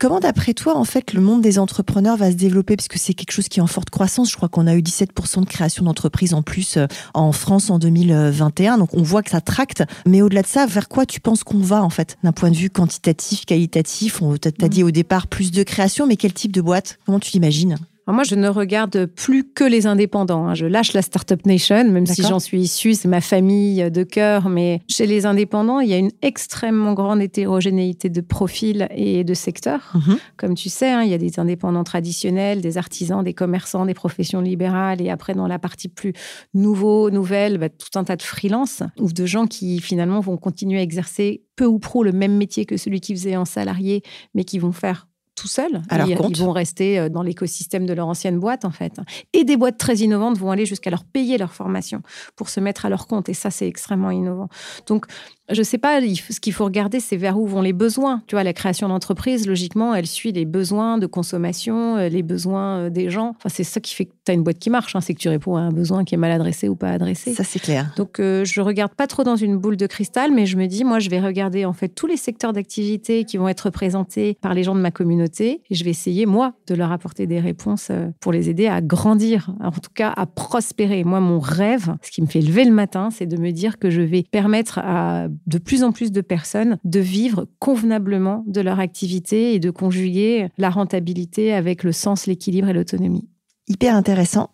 Comment, 0.00 0.18
d'après 0.18 0.54
toi, 0.54 0.78
en 0.78 0.84
fait, 0.84 1.12
le 1.12 1.20
monde 1.20 1.42
des 1.42 1.58
entrepreneurs 1.58 2.16
va 2.16 2.30
se 2.30 2.36
développer? 2.36 2.74
Parce 2.74 2.88
que 2.88 2.98
c'est 2.98 3.12
quelque 3.12 3.32
chose 3.32 3.48
qui 3.48 3.58
est 3.58 3.62
en 3.62 3.66
forte 3.66 3.90
croissance. 3.90 4.30
Je 4.30 4.36
crois 4.36 4.48
qu'on 4.48 4.66
a 4.66 4.74
eu 4.74 4.80
17% 4.80 5.40
de 5.40 5.44
création 5.44 5.84
d'entreprises 5.84 6.32
en 6.32 6.40
plus 6.40 6.78
euh, 6.78 6.86
en 7.12 7.32
France 7.32 7.68
en 7.68 7.78
2021. 7.78 8.78
Donc, 8.78 8.94
on 8.94 9.02
voit 9.02 9.22
que 9.22 9.28
ça 9.28 9.42
tracte. 9.42 9.84
Mais 10.06 10.22
au-delà 10.22 10.40
de 10.40 10.46
ça, 10.46 10.64
vers 10.64 10.88
quoi 10.88 11.04
tu 11.04 11.20
penses 11.20 11.44
qu'on 11.44 11.58
va, 11.58 11.84
en 11.84 11.90
fait, 11.90 12.16
d'un 12.24 12.32
point 12.32 12.50
de 12.50 12.56
vue 12.56 12.70
quantitatif, 12.70 13.44
qualitatif? 13.44 14.22
On 14.22 14.38
t'a 14.38 14.68
dit 14.68 14.82
au 14.82 14.90
départ 14.90 15.26
plus 15.26 15.50
de 15.50 15.62
création, 15.62 16.06
mais 16.06 16.16
quel 16.16 16.32
type 16.32 16.52
de 16.52 16.62
boîte? 16.62 16.98
Comment 17.04 17.20
tu 17.20 17.32
l'imagines? 17.32 17.76
Moi, 18.12 18.24
je 18.24 18.34
ne 18.34 18.48
regarde 18.48 19.06
plus 19.06 19.44
que 19.44 19.64
les 19.64 19.86
indépendants. 19.86 20.46
Hein. 20.48 20.54
Je 20.54 20.66
lâche 20.66 20.92
la 20.92 21.02
Startup 21.02 21.44
Nation, 21.46 21.90
même 21.90 22.06
si 22.06 22.22
j'en 22.22 22.38
suis 22.38 22.60
issue, 22.60 22.94
c'est 22.94 23.08
ma 23.08 23.20
famille 23.20 23.90
de 23.90 24.02
cœur. 24.02 24.48
Mais 24.48 24.80
chez 24.88 25.06
les 25.06 25.26
indépendants, 25.26 25.80
il 25.80 25.88
y 25.88 25.94
a 25.94 25.98
une 25.98 26.10
extrêmement 26.22 26.94
grande 26.94 27.20
hétérogénéité 27.20 28.08
de 28.08 28.20
profils 28.20 28.88
et 28.94 29.24
de 29.24 29.34
secteurs. 29.34 29.92
Mhm. 29.94 30.18
Comme 30.36 30.54
tu 30.54 30.68
sais, 30.68 30.90
hein, 30.90 31.02
il 31.02 31.10
y 31.10 31.14
a 31.14 31.18
des 31.18 31.38
indépendants 31.38 31.84
traditionnels, 31.84 32.60
des 32.60 32.78
artisans, 32.78 33.22
des 33.22 33.34
commerçants, 33.34 33.86
des 33.86 33.94
professions 33.94 34.40
libérales. 34.40 35.00
Et 35.00 35.10
après, 35.10 35.34
dans 35.34 35.46
la 35.46 35.58
partie 35.58 35.88
plus 35.88 36.12
nouveau, 36.54 37.10
nouvelle, 37.10 37.58
bah, 37.58 37.68
tout 37.68 37.98
un 37.98 38.04
tas 38.04 38.16
de 38.16 38.22
freelance 38.22 38.82
ou 38.98 39.12
de 39.12 39.26
gens 39.26 39.46
qui 39.46 39.80
finalement 39.80 40.20
vont 40.20 40.36
continuer 40.36 40.78
à 40.78 40.82
exercer 40.82 41.42
peu 41.56 41.66
ou 41.66 41.78
pro 41.78 42.02
le 42.02 42.12
même 42.12 42.36
métier 42.36 42.64
que 42.64 42.76
celui 42.76 43.00
qu'ils 43.00 43.16
faisaient 43.16 43.36
en 43.36 43.44
salarié, 43.44 44.02
mais 44.34 44.44
qui 44.44 44.58
vont 44.58 44.72
faire 44.72 45.06
tout 45.40 45.48
seuls. 45.48 45.80
ils, 46.06 46.36
vont 46.36 46.52
rester 46.52 46.98
euh, 46.98 47.08
dans 47.08 47.22
l'écosystème 47.22 47.86
de 47.86 47.94
leur 47.94 48.06
ancienne 48.08 48.38
boîte, 48.38 48.66
en 48.66 48.70
fait. 48.70 49.00
Et 49.32 49.44
des 49.44 49.56
boîtes 49.56 49.78
très 49.78 49.96
innovantes 49.96 50.36
vont 50.36 50.50
aller 50.50 50.66
jusqu'à 50.66 50.90
leur 50.90 51.04
payer 51.04 51.38
leur 51.38 51.54
formation 51.54 52.02
pour 52.36 52.50
se 52.50 52.60
mettre 52.60 52.84
à 52.84 52.90
leur 52.90 53.06
compte. 53.06 53.30
Et 53.30 53.34
ça, 53.34 53.50
c'est 53.50 53.66
extrêmement 53.66 54.10
innovant. 54.10 54.50
Donc, 54.86 55.06
je 55.50 55.62
sais 55.62 55.78
pas, 55.78 56.00
ce 56.00 56.40
qu'il 56.40 56.52
faut 56.52 56.64
regarder, 56.64 57.00
c'est 57.00 57.16
vers 57.16 57.38
où 57.38 57.46
vont 57.46 57.62
les 57.62 57.72
besoins. 57.72 58.22
Tu 58.26 58.34
vois, 58.34 58.44
la 58.44 58.52
création 58.52 58.88
d'entreprise, 58.88 59.46
logiquement, 59.46 59.94
elle 59.94 60.06
suit 60.06 60.32
les 60.32 60.44
besoins 60.44 60.98
de 60.98 61.06
consommation, 61.06 61.96
euh, 61.96 62.08
les 62.08 62.22
besoins 62.22 62.78
euh, 62.78 62.90
des 62.90 63.10
gens. 63.10 63.34
Enfin, 63.36 63.48
c'est 63.48 63.64
ça 63.64 63.80
qui 63.80 63.94
fait 63.94 64.06
que 64.06 64.12
tu 64.24 64.30
as 64.30 64.34
une 64.34 64.42
boîte 64.42 64.58
qui 64.58 64.70
marche, 64.70 64.94
hein, 64.94 65.00
c'est 65.00 65.14
que 65.14 65.18
tu 65.18 65.28
réponds 65.28 65.56
à 65.56 65.60
un 65.60 65.70
besoin 65.70 66.04
qui 66.04 66.14
est 66.14 66.18
mal 66.18 66.30
adressé 66.30 66.68
ou 66.68 66.76
pas 66.76 66.90
adressé. 66.90 67.32
Ça, 67.34 67.44
c'est 67.44 67.58
clair. 67.58 67.92
Donc, 67.96 68.20
euh, 68.20 68.44
je 68.44 68.60
regarde 68.60 68.94
pas 68.94 69.06
trop 69.06 69.24
dans 69.24 69.36
une 69.36 69.56
boule 69.56 69.76
de 69.76 69.86
cristal, 69.86 70.30
mais 70.32 70.46
je 70.46 70.56
me 70.56 70.66
dis, 70.66 70.84
moi, 70.84 70.98
je 70.98 71.10
vais 71.10 71.20
regarder 71.20 71.64
en 71.64 71.72
fait 71.72 71.88
tous 71.88 72.06
les 72.06 72.16
secteurs 72.16 72.52
d'activité 72.52 73.24
qui 73.24 73.36
vont 73.36 73.48
être 73.48 73.62
représentés 73.62 74.36
par 74.40 74.54
les 74.54 74.62
gens 74.62 74.74
de 74.74 74.80
ma 74.80 74.90
communauté 74.90 75.62
et 75.68 75.74
je 75.74 75.84
vais 75.84 75.90
essayer, 75.90 76.26
moi, 76.26 76.54
de 76.66 76.74
leur 76.74 76.92
apporter 76.92 77.26
des 77.26 77.40
réponses 77.40 77.90
pour 78.20 78.32
les 78.32 78.48
aider 78.48 78.66
à 78.66 78.80
grandir, 78.80 79.52
en 79.60 79.70
tout 79.70 79.90
cas 79.94 80.12
à 80.16 80.26
prospérer. 80.26 81.04
Moi, 81.04 81.20
mon 81.20 81.38
rêve, 81.38 81.94
ce 82.02 82.10
qui 82.10 82.22
me 82.22 82.26
fait 82.26 82.40
lever 82.40 82.64
le 82.64 82.72
matin, 82.72 83.10
c'est 83.10 83.26
de 83.26 83.36
me 83.36 83.50
dire 83.50 83.78
que 83.78 83.90
je 83.90 84.00
vais 84.00 84.22
permettre 84.22 84.78
à 84.78 85.28
de 85.46 85.58
plus 85.58 85.84
en 85.84 85.92
plus 85.92 86.12
de 86.12 86.20
personnes 86.20 86.78
de 86.84 87.00
vivre 87.00 87.46
convenablement 87.58 88.44
de 88.46 88.60
leur 88.60 88.80
activité 88.80 89.54
et 89.54 89.58
de 89.58 89.70
conjuguer 89.70 90.48
la 90.58 90.70
rentabilité 90.70 91.52
avec 91.52 91.82
le 91.82 91.92
sens, 91.92 92.26
l'équilibre 92.26 92.68
et 92.68 92.72
l'autonomie. 92.72 93.28
Hyper 93.68 93.94
intéressant. 93.94 94.50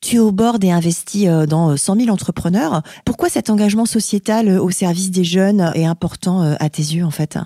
Tu 0.00 0.16
es 0.16 0.18
au 0.18 0.32
bord 0.32 0.58
et 0.62 0.70
investis 0.70 1.26
euh, 1.28 1.46
dans 1.46 1.76
100 1.76 1.96
euh, 1.96 2.00
000 2.00 2.12
entrepreneurs. 2.12 2.82
Pourquoi 3.06 3.30
cet 3.30 3.48
engagement 3.48 3.86
sociétal 3.86 4.48
euh, 4.48 4.62
au 4.62 4.70
service 4.70 5.10
des 5.10 5.24
jeunes 5.24 5.72
est 5.74 5.86
important 5.86 6.54
à 6.60 6.68
tes 6.68 6.82
yeux, 6.82 7.04
en 7.04 7.10
fait? 7.10 7.38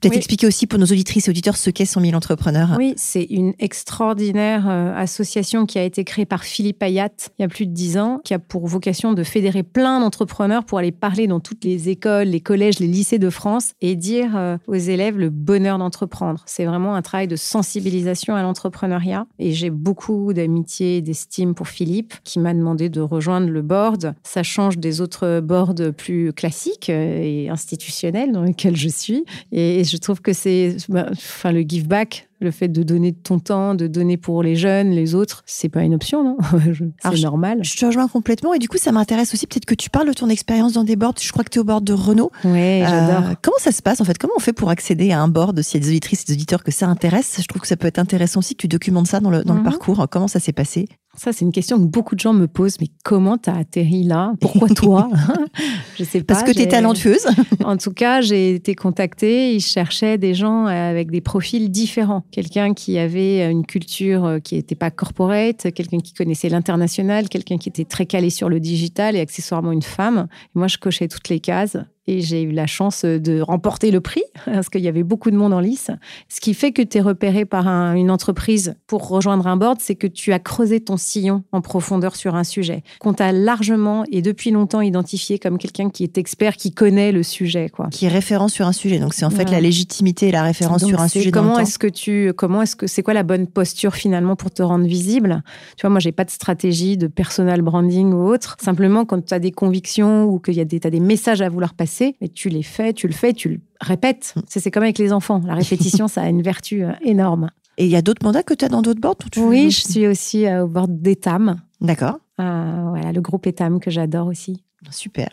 Peut-être 0.00 0.16
expliquer 0.16 0.46
aussi 0.46 0.66
pour 0.66 0.78
nos 0.78 0.86
auditrices 0.86 1.28
et 1.28 1.30
auditeurs 1.30 1.56
ce 1.56 1.70
qu'est 1.70 1.84
100 1.84 2.00
000 2.00 2.14
entrepreneurs. 2.14 2.70
Oui, 2.78 2.94
c'est 2.96 3.24
une 3.24 3.52
extraordinaire 3.58 4.66
euh, 4.68 4.94
association 4.96 5.66
qui 5.66 5.78
a 5.78 5.84
été 5.84 6.04
créée 6.04 6.24
par 6.24 6.44
Philippe 6.44 6.82
Ayat 6.82 7.10
il 7.38 7.42
y 7.42 7.44
a 7.44 7.48
plus 7.48 7.66
de 7.66 7.72
dix 7.72 7.98
ans, 7.98 8.20
qui 8.24 8.34
a 8.34 8.38
pour 8.38 8.66
vocation 8.66 9.12
de 9.12 9.22
fédérer 9.22 9.62
plein 9.62 10.00
d'entrepreneurs 10.00 10.64
pour 10.64 10.78
aller 10.78 10.92
parler 10.92 11.26
dans 11.26 11.40
toutes 11.40 11.64
les 11.64 11.88
écoles, 11.88 12.28
les 12.28 12.40
collèges, 12.40 12.78
les 12.78 12.86
lycées 12.86 13.18
de 13.18 13.30
France 13.30 13.72
et 13.80 13.96
dire 13.96 14.36
euh, 14.36 14.56
aux 14.66 14.74
élèves 14.74 15.18
le 15.18 15.30
bonheur 15.30 15.78
d'entreprendre. 15.78 16.42
C'est 16.46 16.64
vraiment 16.64 16.94
un 16.94 17.02
travail 17.02 17.28
de 17.28 17.36
sensibilisation 17.36 18.34
à 18.34 18.42
l'entrepreneuriat. 18.42 19.26
Et 19.38 19.52
j'ai 19.52 19.70
beaucoup 19.70 20.32
d'amitié 20.32 20.98
et 20.98 21.02
d'estime 21.02 21.54
pour 21.54 21.68
Philippe, 21.68 22.14
qui 22.24 22.38
m'a 22.38 22.54
demandé 22.54 22.88
de 22.88 23.00
rejoindre 23.00 23.48
le 23.48 23.62
board. 23.62 24.14
Ça 24.22 24.42
change 24.42 24.78
des 24.78 25.00
autres 25.00 25.40
boards 25.40 25.74
plus 25.96 26.32
classiques 26.32 26.90
euh, 26.90 27.22
et 27.22 27.48
institutionnels 27.48 28.32
dans 28.32 28.42
lesquels 28.42 28.76
je 28.76 28.88
suis. 28.88 29.24
Et 29.52 29.84
je 29.90 29.96
trouve 29.96 30.20
que 30.20 30.32
c'est 30.32 30.76
bah, 30.88 31.08
enfin, 31.10 31.52
le 31.52 31.60
give 31.60 31.88
back 31.88 32.28
le 32.40 32.50
fait 32.50 32.68
de 32.68 32.82
donner 32.82 33.12
de 33.12 33.18
ton 33.18 33.38
temps, 33.38 33.74
de 33.74 33.86
donner 33.86 34.16
pour 34.16 34.42
les 34.42 34.56
jeunes, 34.56 34.90
les 34.90 35.14
autres, 35.14 35.42
c'est 35.44 35.68
pas 35.68 35.82
une 35.82 35.94
option, 35.94 36.24
non? 36.24 36.38
C'est 37.02 37.20
normal. 37.20 37.60
Je 37.62 37.76
te 37.76 37.84
rejoins 37.84 38.08
complètement. 38.08 38.54
Et 38.54 38.58
du 38.58 38.68
coup, 38.68 38.78
ça 38.78 38.92
m'intéresse 38.92 39.34
aussi 39.34 39.46
peut-être 39.46 39.66
que 39.66 39.74
tu 39.74 39.90
parles 39.90 40.08
de 40.08 40.12
ton 40.14 40.28
expérience 40.28 40.72
dans 40.72 40.84
des 40.84 40.96
boards. 40.96 41.16
Je 41.20 41.30
crois 41.32 41.44
que 41.44 41.50
tu 41.50 41.58
es 41.58 41.60
au 41.60 41.64
board 41.64 41.84
de 41.84 41.92
Renault. 41.92 42.30
Oui, 42.44 42.80
j'adore. 42.80 43.30
Euh, 43.30 43.34
comment 43.42 43.58
ça 43.58 43.72
se 43.72 43.82
passe 43.82 44.00
en 44.00 44.04
fait? 44.04 44.16
Comment 44.16 44.32
on 44.36 44.40
fait 44.40 44.54
pour 44.54 44.70
accéder 44.70 45.12
à 45.12 45.20
un 45.20 45.28
board 45.28 45.60
S'il 45.60 45.80
y 45.80 45.84
a 45.84 45.86
des 45.86 45.90
auditrices 45.90 46.22
et 46.22 46.26
des 46.28 46.32
auditeurs 46.32 46.64
que 46.64 46.70
ça 46.70 46.86
intéresse, 46.86 47.36
je 47.40 47.46
trouve 47.46 47.60
que 47.60 47.68
ça 47.68 47.76
peut 47.76 47.88
être 47.88 47.98
intéressant 47.98 48.40
aussi 48.40 48.54
que 48.54 48.62
tu 48.62 48.68
documentes 48.68 49.06
ça 49.06 49.20
dans 49.20 49.30
le, 49.30 49.44
dans 49.44 49.54
le 49.54 49.60
mhm. 49.60 49.66
parcours. 49.66 50.06
Comment 50.10 50.28
ça 50.28 50.40
s'est 50.40 50.52
passé? 50.52 50.88
Ça, 51.16 51.32
c'est 51.32 51.44
une 51.44 51.50
question 51.50 51.76
que 51.76 51.84
beaucoup 51.84 52.14
de 52.14 52.20
gens 52.20 52.32
me 52.32 52.46
posent. 52.46 52.76
Mais 52.80 52.86
comment 53.04 53.36
tu 53.36 53.50
as 53.50 53.56
atterri 53.56 54.04
là? 54.04 54.32
Pourquoi 54.40 54.68
toi? 54.68 55.08
Je 55.98 56.04
sais 56.04 56.20
pas. 56.22 56.34
Parce 56.34 56.44
que 56.44 56.52
tu 56.52 56.62
es 56.62 56.68
talentueuse. 56.68 57.26
en 57.64 57.76
tout 57.76 57.92
cas, 57.92 58.20
j'ai 58.20 58.54
été 58.54 58.74
contactée. 58.74 59.54
Ils 59.54 59.60
cherchaient 59.60 60.18
des 60.18 60.34
gens 60.34 60.66
avec 60.66 61.10
des 61.10 61.20
profils 61.20 61.70
différents. 61.70 62.22
Quelqu'un 62.30 62.74
qui 62.74 62.96
avait 62.96 63.50
une 63.50 63.66
culture 63.66 64.24
euh, 64.24 64.38
qui 64.38 64.54
n'était 64.54 64.76
pas 64.76 64.90
corporate, 64.90 65.72
quelqu'un 65.74 65.98
qui 65.98 66.14
connaissait 66.14 66.48
l'international, 66.48 67.28
quelqu'un 67.28 67.58
qui 67.58 67.68
était 67.68 67.84
très 67.84 68.06
calé 68.06 68.30
sur 68.30 68.48
le 68.48 68.60
digital 68.60 69.16
et 69.16 69.20
accessoirement 69.20 69.72
une 69.72 69.82
femme. 69.82 70.28
Et 70.30 70.58
moi, 70.58 70.68
je 70.68 70.78
cochais 70.78 71.08
toutes 71.08 71.28
les 71.28 71.40
cases 71.40 71.76
et 72.06 72.20
j'ai 72.20 72.42
eu 72.42 72.50
la 72.50 72.66
chance 72.66 73.04
de 73.04 73.40
remporter 73.40 73.90
le 73.90 74.00
prix 74.00 74.22
parce 74.44 74.68
qu'il 74.68 74.80
y 74.80 74.88
avait 74.88 75.02
beaucoup 75.02 75.30
de 75.30 75.36
monde 75.36 75.52
en 75.52 75.60
lice. 75.60 75.90
Ce 76.28 76.40
qui 76.40 76.54
fait 76.54 76.72
que 76.72 76.82
tu 76.82 76.98
es 76.98 77.00
repéré 77.00 77.44
par 77.44 77.66
une 77.94 78.10
entreprise 78.10 78.74
pour 78.86 79.08
rejoindre 79.08 79.46
un 79.46 79.56
board, 79.56 79.78
c'est 79.80 79.94
que 79.94 80.06
tu 80.06 80.32
as 80.32 80.38
creusé 80.38 80.80
ton 80.80 80.96
sillon 80.96 81.44
en 81.52 81.60
profondeur 81.60 82.16
sur 82.16 82.34
un 82.34 82.44
sujet 82.44 82.82
qu'on 82.98 83.12
t'a 83.12 83.32
largement 83.32 84.04
et 84.10 84.22
depuis 84.22 84.50
longtemps 84.50 84.80
identifié 84.80 85.38
comme 85.38 85.58
quelqu'un 85.58 85.90
qui 85.90 86.04
est 86.04 86.18
expert, 86.18 86.56
qui 86.56 86.72
connaît 86.72 87.12
le 87.12 87.22
sujet, 87.22 87.68
quoi. 87.68 87.88
Qui 87.90 88.06
est 88.06 88.08
référent 88.08 88.48
sur 88.48 88.66
un 88.66 88.72
sujet. 88.72 88.98
Donc 88.98 89.14
c'est 89.14 89.24
en 89.24 89.30
fait 89.30 89.50
la 89.50 89.60
légitimité 89.60 90.28
et 90.28 90.32
la 90.32 90.42
référence 90.42 90.84
sur 90.84 91.00
un 91.00 91.08
sujet. 91.08 91.30
Comment 91.30 91.58
est-ce 91.58 91.78
que 91.78 91.86
tu, 91.86 92.32
comment 92.36 92.62
est-ce 92.62 92.76
que 92.76 92.86
c'est 92.86 93.02
quoi 93.02 93.14
la 93.14 93.22
bonne 93.22 93.46
posture 93.46 93.94
finalement 93.94 94.36
pour 94.36 94.50
te 94.50 94.62
rendre 94.62 94.86
visible? 94.86 95.42
Tu 95.76 95.82
vois, 95.82 95.90
moi 95.90 96.00
j'ai 96.00 96.12
pas 96.12 96.24
de 96.24 96.30
stratégie 96.30 96.96
de 96.96 97.06
personal 97.06 97.62
branding 97.62 98.12
ou 98.12 98.26
autre. 98.28 98.56
Simplement 98.60 99.04
quand 99.04 99.24
tu 99.24 99.34
as 99.34 99.38
des 99.38 99.52
convictions 99.52 100.24
ou 100.24 100.38
qu'il 100.38 100.54
y 100.54 100.60
a 100.60 100.64
des, 100.64 100.80
as 100.82 100.90
des 100.90 101.00
messages 101.00 101.42
à 101.42 101.48
vouloir 101.48 101.74
passer 101.74 101.89
mais 102.20 102.28
tu 102.28 102.48
les 102.48 102.62
fais, 102.62 102.92
tu 102.92 103.06
le 103.06 103.12
fais, 103.12 103.32
tu 103.32 103.48
le 103.48 103.60
répètes. 103.80 104.34
C'est 104.46 104.70
comme 104.70 104.82
avec 104.82 104.98
les 104.98 105.12
enfants. 105.12 105.40
La 105.44 105.54
répétition, 105.54 106.08
ça 106.08 106.22
a 106.22 106.28
une 106.28 106.42
vertu 106.42 106.84
euh, 106.84 106.92
énorme. 107.02 107.50
Et 107.78 107.84
il 107.86 107.90
y 107.90 107.96
a 107.96 108.02
d'autres 108.02 108.24
mandats 108.24 108.42
que 108.42 108.54
tu 108.54 108.64
as 108.64 108.68
dans 108.68 108.82
d'autres 108.82 109.00
boards 109.00 109.16
Oui, 109.36 109.70
je 109.70 109.80
suis 109.80 110.06
aussi 110.06 110.46
euh, 110.46 110.64
au 110.64 110.68
board 110.68 111.00
d'ETAM. 111.00 111.60
D'accord. 111.80 112.18
Euh, 112.40 112.86
voilà, 112.90 113.12
le 113.12 113.20
groupe 113.20 113.46
ETAM 113.46 113.80
que 113.80 113.90
j'adore 113.90 114.26
aussi. 114.26 114.62
Super. 114.90 115.28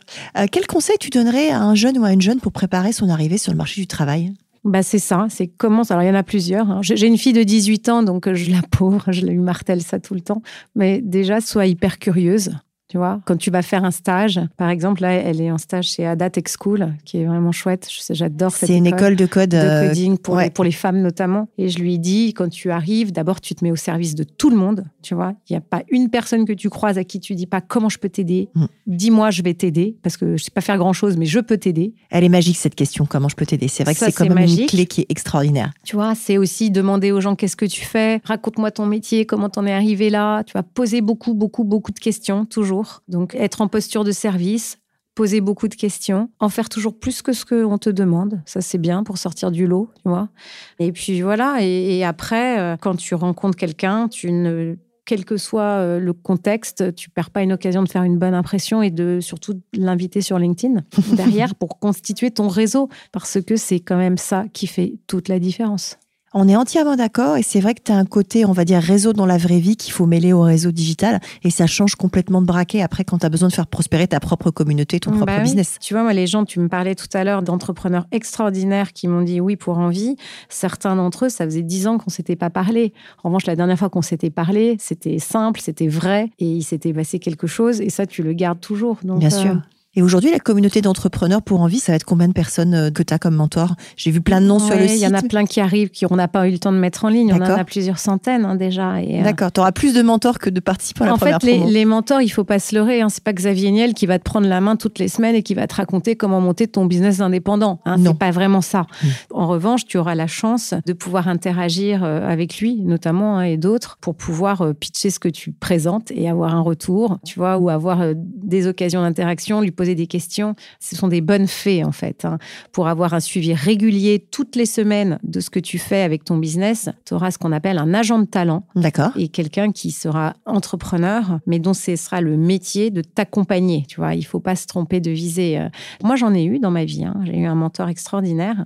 quel 0.51 0.67
conseil 0.67 0.97
tu 0.99 1.09
donnerais 1.09 1.51
à 1.51 1.61
un 1.61 1.73
jeune 1.73 1.97
ou 1.97 2.03
à 2.03 2.11
une 2.11 2.21
jeune 2.21 2.41
pour 2.41 2.51
préparer 2.51 2.91
son 2.91 3.07
arrivée 3.07 3.37
sur 3.37 3.53
le 3.53 3.57
marché 3.57 3.79
du 3.79 3.87
travail? 3.87 4.33
Bah 4.65 4.83
c'est 4.83 4.99
ça, 4.99 5.27
c'est 5.29 5.47
comment. 5.47 5.83
Alors 5.83 6.03
il 6.03 6.07
y 6.07 6.09
en 6.09 6.15
a 6.15 6.23
plusieurs. 6.23 6.69
Hein. 6.69 6.79
J'ai 6.81 7.07
une 7.07 7.17
fille 7.17 7.31
de 7.31 7.43
18 7.43 7.87
ans, 7.87 8.03
donc 8.03 8.31
je 8.33 8.51
la 8.51 8.61
pauvre, 8.71 9.05
je 9.07 9.25
lui 9.25 9.37
martèle 9.37 9.81
ça 9.81 9.99
tout 9.99 10.15
le 10.15 10.19
temps. 10.19 10.41
Mais 10.75 10.99
déjà, 11.01 11.39
sois 11.39 11.65
hyper 11.65 11.97
curieuse. 11.97 12.51
Tu 12.89 12.97
vois, 12.97 13.19
quand 13.25 13.35
tu 13.35 13.51
vas 13.51 13.61
faire 13.61 13.83
un 13.83 13.91
stage, 13.91 14.39
par 14.55 14.69
exemple, 14.69 15.01
là, 15.01 15.11
elle 15.11 15.41
est 15.41 15.51
en 15.51 15.57
stage 15.57 15.89
chez 15.89 16.05
Ada 16.05 16.29
Tech 16.29 16.45
School, 16.57 16.93
qui 17.03 17.17
est 17.17 17.25
vraiment 17.25 17.51
chouette. 17.51 17.89
J'adore 18.11 18.51
cette 18.51 18.69
C'est 18.69 18.77
une 18.77 18.87
école 18.87 19.17
de 19.17 19.25
code. 19.25 19.49
De 19.49 19.57
euh, 19.57 19.89
coding 19.89 20.17
pour, 20.17 20.37
les, 20.37 20.49
pour 20.49 20.63
les 20.63 20.71
femmes 20.71 21.01
notamment. 21.01 21.49
Et 21.57 21.67
je 21.67 21.79
lui 21.79 21.99
dis, 21.99 22.33
quand 22.33 22.47
tu 22.47 22.71
arrives, 22.71 23.11
d'abord, 23.11 23.41
tu 23.41 23.55
te 23.55 23.65
mets 23.65 23.71
au 23.71 23.75
service 23.75 24.15
de 24.15 24.23
tout 24.23 24.49
le 24.49 24.55
monde. 24.55 24.85
Tu 25.01 25.15
vois, 25.15 25.33
il 25.49 25.53
n'y 25.53 25.57
a 25.57 25.61
pas 25.61 25.83
une 25.89 26.09
personne 26.09 26.45
que 26.45 26.53
tu 26.53 26.69
croises 26.69 26.97
à 26.97 27.03
qui 27.03 27.19
tu 27.19 27.35
dis 27.35 27.45
pas 27.45 27.59
comment 27.59 27.89
je 27.89 27.97
peux 27.97 28.07
t'aider. 28.07 28.47
Mm. 28.55 28.65
Dis-moi, 28.87 29.31
je 29.31 29.41
vais 29.41 29.53
t'aider, 29.53 29.97
parce 30.01 30.15
que 30.15 30.37
je 30.37 30.43
sais 30.45 30.51
pas 30.51 30.61
faire 30.61 30.77
grand 30.77 30.93
chose, 30.93 31.17
mais 31.17 31.25
je 31.25 31.41
peux 31.41 31.57
t'aider. 31.57 31.93
Elle 32.09 32.23
est 32.23 32.29
magique, 32.29 32.55
cette 32.55 32.75
question, 32.75 33.05
comment 33.05 33.27
je 33.27 33.35
peux 33.35 33.45
t'aider? 33.45 33.67
C'est 33.67 33.83
vrai 33.83 33.95
que 33.95 33.99
c'est 33.99 34.15
comme 34.15 34.37
une 34.37 34.65
clé 34.65 34.85
qui 34.85 35.01
est 35.01 35.07
extraordinaire. 35.09 35.73
Tu 35.83 35.97
vois, 35.97 36.15
c'est 36.15 36.37
aussi 36.37 36.71
demander 36.71 37.11
aux 37.11 37.19
gens 37.19 37.35
qu'est-ce 37.35 37.57
que 37.57 37.65
tu 37.65 37.83
fais, 37.83 38.21
raconte-moi 38.23 38.71
ton 38.71 38.85
métier, 38.85 39.25
comment 39.25 39.49
t'en 39.49 39.65
es 39.65 39.73
arrivé 39.73 40.09
là? 40.09 40.43
Tu 40.45 40.53
vas 40.53 40.63
poser 40.63 41.01
beaucoup, 41.01 41.33
beaucoup, 41.33 41.65
beaucoup 41.65 41.91
de 41.91 41.99
questions, 41.99 42.45
toujours. 42.45 42.76
Donc, 43.07 43.35
être 43.35 43.61
en 43.61 43.67
posture 43.67 44.03
de 44.03 44.11
service, 44.11 44.79
poser 45.17 45.41
beaucoup 45.41 45.67
de 45.67 45.73
questions, 45.73 46.29
en 46.39 46.49
faire 46.49 46.69
toujours 46.69 46.99
plus 46.99 47.23
que 47.23 47.33
ce 47.33 47.43
qu'on 47.43 47.79
te 47.79 47.89
demande. 47.89 48.39
Ça, 48.45 48.61
c'est 48.61 48.77
bien 48.77 49.03
pour 49.03 49.17
sortir 49.17 49.49
du 49.49 49.65
lot, 49.65 49.89
tu 50.03 50.09
vois. 50.09 50.29
Et 50.77 50.91
puis 50.91 51.21
voilà. 51.21 51.57
Et, 51.61 52.03
après, 52.03 52.59
euh, 52.59 52.77
quand 52.79 52.95
tu 52.95 53.15
rencontres 53.15 53.57
quelqu'un, 53.57 54.07
tu 54.09 54.31
ne 54.31 54.75
quel 55.05 55.23
que 55.25 55.37
soit 55.37 55.61
euh, 55.63 55.99
le 55.99 56.13
contexte, 56.13 56.93
tu 56.93 57.09
perds 57.09 57.31
pas 57.31 57.41
une 57.41 57.53
occasion 57.53 57.81
de 57.81 57.89
faire 57.89 58.03
une 58.03 58.19
bonne 58.19 58.33
impression 58.33 58.83
et 58.83 58.91
de 58.91 59.19
surtout 59.21 59.59
l'inviter 59.73 60.21
sur 60.21 60.37
LinkedIn 60.37 60.83
derrière 61.15 61.55
pour 61.55 61.79
constituer 61.79 62.29
ton 62.29 62.49
réseau 62.49 62.89
parce 63.11 63.41
que 63.41 63.55
c'est 63.55 63.79
quand 63.79 63.97
même 63.97 64.17
ça 64.17 64.45
qui 64.53 64.67
fait 64.67 64.99
toute 65.07 65.29
la 65.29 65.39
différence. 65.39 65.97
On 66.33 66.47
est 66.49 66.55
entièrement 66.57 66.97
d'accord 66.97 67.37
et 67.37 67.41
c'est 67.41 67.61
vrai 67.61 67.73
que 67.73 67.81
tu 67.85 67.91
as 67.91 67.95
un 67.95 68.05
côté, 68.05 68.45
on 68.45 68.51
va 68.51 68.65
dire, 68.65 68.81
réseau 68.81 69.13
dans 69.13 69.25
la 69.25 69.37
vraie 69.37 69.59
vie 69.59 69.77
qu'il 69.77 69.93
faut 69.93 70.05
mêler 70.05 70.33
au 70.33 70.41
réseau 70.41 70.71
digital 70.71 71.21
et 71.43 71.49
ça 71.49 71.67
change 71.67 71.95
complètement 71.95 72.41
de 72.41 72.45
braquet 72.45 72.81
après 72.81 73.05
quand 73.05 73.19
tu 73.19 73.25
as 73.25 73.29
besoin 73.29 73.47
de 73.47 73.53
faire 73.53 73.67
prospérer 73.67 74.07
ta 74.07 74.19
propre 74.19 74.51
communauté, 74.51 74.99
ton 74.99 75.11
bah 75.11 75.25
propre 75.25 75.41
business. 75.41 75.77
Tu 75.79 75.93
vois, 75.93 76.03
moi, 76.03 76.11
les 76.11 76.27
gens, 76.27 76.43
tu 76.43 76.59
me 76.59 76.67
parlais 76.67 76.95
tout 76.95 77.07
à 77.13 77.23
l'heure 77.23 77.43
d'entrepreneurs 77.43 78.07
extraordinaires 78.11 78.91
qui 78.91 79.07
m'ont 79.07 79.21
dit 79.21 79.39
oui 79.39 79.55
pour 79.55 79.77
envie. 79.77 80.17
Certains 80.49 80.97
d'entre 80.97 81.25
eux, 81.25 81.29
ça 81.29 81.45
faisait 81.45 81.63
dix 81.63 81.87
ans 81.87 81.97
qu'on 81.97 82.09
s'était 82.09 82.35
pas 82.35 82.49
parlé. 82.49 82.93
En 83.23 83.29
revanche, 83.29 83.45
la 83.45 83.55
dernière 83.55 83.79
fois 83.79 83.89
qu'on 83.89 84.01
s'était 84.01 84.29
parlé, 84.29 84.75
c'était 84.79 85.19
simple, 85.19 85.61
c'était 85.61 85.87
vrai 85.87 86.29
et 86.39 86.45
il 86.45 86.63
s'était 86.63 86.91
passé 86.91 87.19
quelque 87.19 87.47
chose 87.47 87.79
et 87.79 87.89
ça, 87.89 88.05
tu 88.05 88.21
le 88.21 88.33
gardes 88.33 88.59
toujours. 88.59 88.97
Donc, 89.03 89.19
Bien 89.19 89.29
sûr. 89.29 89.61
Et 89.97 90.03
aujourd'hui, 90.03 90.29
la 90.29 90.37
communauté 90.37 90.81
d'entrepreneurs 90.81 91.41
pour 91.41 91.59
envie, 91.59 91.79
ça 91.79 91.91
va 91.91 91.95
être 91.95 92.03
combien 92.03 92.27
de 92.27 92.33
personnes 92.33 92.75
euh, 92.75 92.91
que 92.91 93.01
tu 93.01 93.11
as 93.15 93.17
comme 93.17 93.33
mentor? 93.33 93.73
J'ai 93.95 94.11
vu 94.11 94.21
plein 94.21 94.41
de 94.41 94.45
noms 94.45 94.59
sur 94.59 94.75
le 94.75 94.87
site. 94.87 94.97
Il 94.97 95.03
y 95.03 95.07
en 95.07 95.13
a 95.15 95.23
plein 95.23 95.45
qui 95.45 95.59
arrivent, 95.59 95.89
qui 95.89 96.05
on 96.05 96.15
n'a 96.15 96.27
pas 96.27 96.47
eu 96.47 96.51
le 96.51 96.59
temps 96.59 96.71
de 96.71 96.77
mettre 96.77 97.05
en 97.05 97.09
ligne. 97.09 97.33
On 97.33 97.37
en 97.37 97.41
a 97.41 97.63
plusieurs 97.63 97.97
centaines 97.97 98.45
hein, 98.45 98.53
déjà. 98.53 98.97
Euh, 98.97 99.23
D'accord. 99.23 99.51
Tu 99.51 99.59
auras 99.59 99.71
plus 99.71 99.95
de 99.95 100.03
mentors 100.03 100.37
que 100.37 100.51
de 100.51 100.59
participants 100.59 101.05
à 101.05 101.07
la 101.07 101.13
en 101.15 101.17
première 101.17 101.41
fait, 101.41 101.65
les, 101.65 101.85
mentors, 101.85 102.21
il 102.21 102.29
faut 102.29 102.43
pas 102.43 102.59
se 102.59 102.75
leurrer. 102.75 103.01
Hein. 103.01 103.09
C'est 103.09 103.23
pas 103.23 103.33
Xavier 103.33 103.71
Niel 103.71 103.95
qui 103.95 104.05
va 104.05 104.19
te 104.19 104.23
prendre 104.23 104.47
la 104.47 104.61
main 104.61 104.75
toutes 104.75 104.99
les 104.99 105.07
semaines 105.07 105.33
et 105.33 105.41
qui 105.41 105.55
va 105.55 105.65
te 105.65 105.73
raconter 105.73 106.15
comment 106.15 106.41
monter 106.41 106.67
ton 106.67 106.85
business 106.85 107.19
indépendant. 107.19 107.79
Hein. 107.85 107.95
C'est 107.97 108.19
pas 108.19 108.29
vraiment 108.29 108.61
ça. 108.61 108.81
Mm. 109.01 109.07
En 109.31 109.47
revanche, 109.47 109.85
tu 109.85 109.97
auras 109.97 110.13
la 110.13 110.27
chance 110.27 110.75
de 110.85 110.93
pouvoir 110.93 111.27
interagir 111.27 112.03
euh, 112.03 112.19
avec 112.29 112.59
lui, 112.59 112.83
notamment 112.83 113.39
hein, 113.39 113.45
et 113.45 113.57
d'autres, 113.57 113.97
pour 113.99 114.13
pouvoir 114.13 114.75
pitcher 114.79 115.09
ce 115.09 115.17
que 115.17 115.29
tu 115.29 115.53
présentes 115.53 116.11
et 116.11 116.29
avoir 116.29 116.53
un 116.53 116.61
retour, 116.61 117.17
tu 117.25 117.39
vois, 117.39 117.57
ou 117.57 117.71
avoir 117.71 118.03
des 118.15 118.67
occasions 118.67 119.01
d'interaction, 119.01 119.59
lui 119.59 119.71
poser 119.71 119.86
des 119.95 120.07
questions 120.07 120.55
ce 120.79 120.95
sont 120.95 121.07
des 121.07 121.21
bonnes 121.21 121.47
fées, 121.47 121.83
en 121.83 121.91
fait. 121.91 122.25
Hein. 122.25 122.37
Pour 122.71 122.87
avoir 122.87 123.13
un 123.13 123.19
suivi 123.19 123.53
régulier 123.53 124.25
toutes 124.31 124.55
les 124.55 124.65
semaines 124.65 125.19
de 125.23 125.39
ce 125.39 125.49
que 125.49 125.59
tu 125.59 125.77
fais 125.77 126.01
avec 126.01 126.23
ton 126.23 126.37
business, 126.37 126.89
tu 127.05 127.13
auras 127.13 127.31
ce 127.31 127.37
qu'on 127.37 127.51
appelle 127.51 127.77
un 127.77 127.93
agent 127.93 128.19
de 128.19 128.25
talent. 128.25 128.65
D'accord. 128.75 129.11
Et 129.15 129.27
quelqu'un 129.27 129.71
qui 129.71 129.91
sera 129.91 130.33
entrepreneur, 130.45 131.39
mais 131.45 131.59
dont 131.59 131.73
ce 131.73 131.95
sera 131.95 132.21
le 132.21 132.37
métier 132.37 132.91
de 132.91 133.01
t'accompagner. 133.01 133.85
Tu 133.87 133.97
vois, 133.97 134.15
il 134.15 134.23
faut 134.23 134.39
pas 134.39 134.55
se 134.55 134.67
tromper 134.67 134.99
de 134.99 135.11
viser. 135.11 135.59
Euh. 135.59 135.69
Moi, 136.03 136.15
j'en 136.15 136.33
ai 136.33 136.43
eu 136.43 136.59
dans 136.59 136.71
ma 136.71 136.85
vie. 136.85 137.05
Hein. 137.05 137.15
J'ai 137.25 137.37
eu 137.37 137.45
un 137.45 137.55
mentor 137.55 137.89
extraordinaire. 137.89 138.65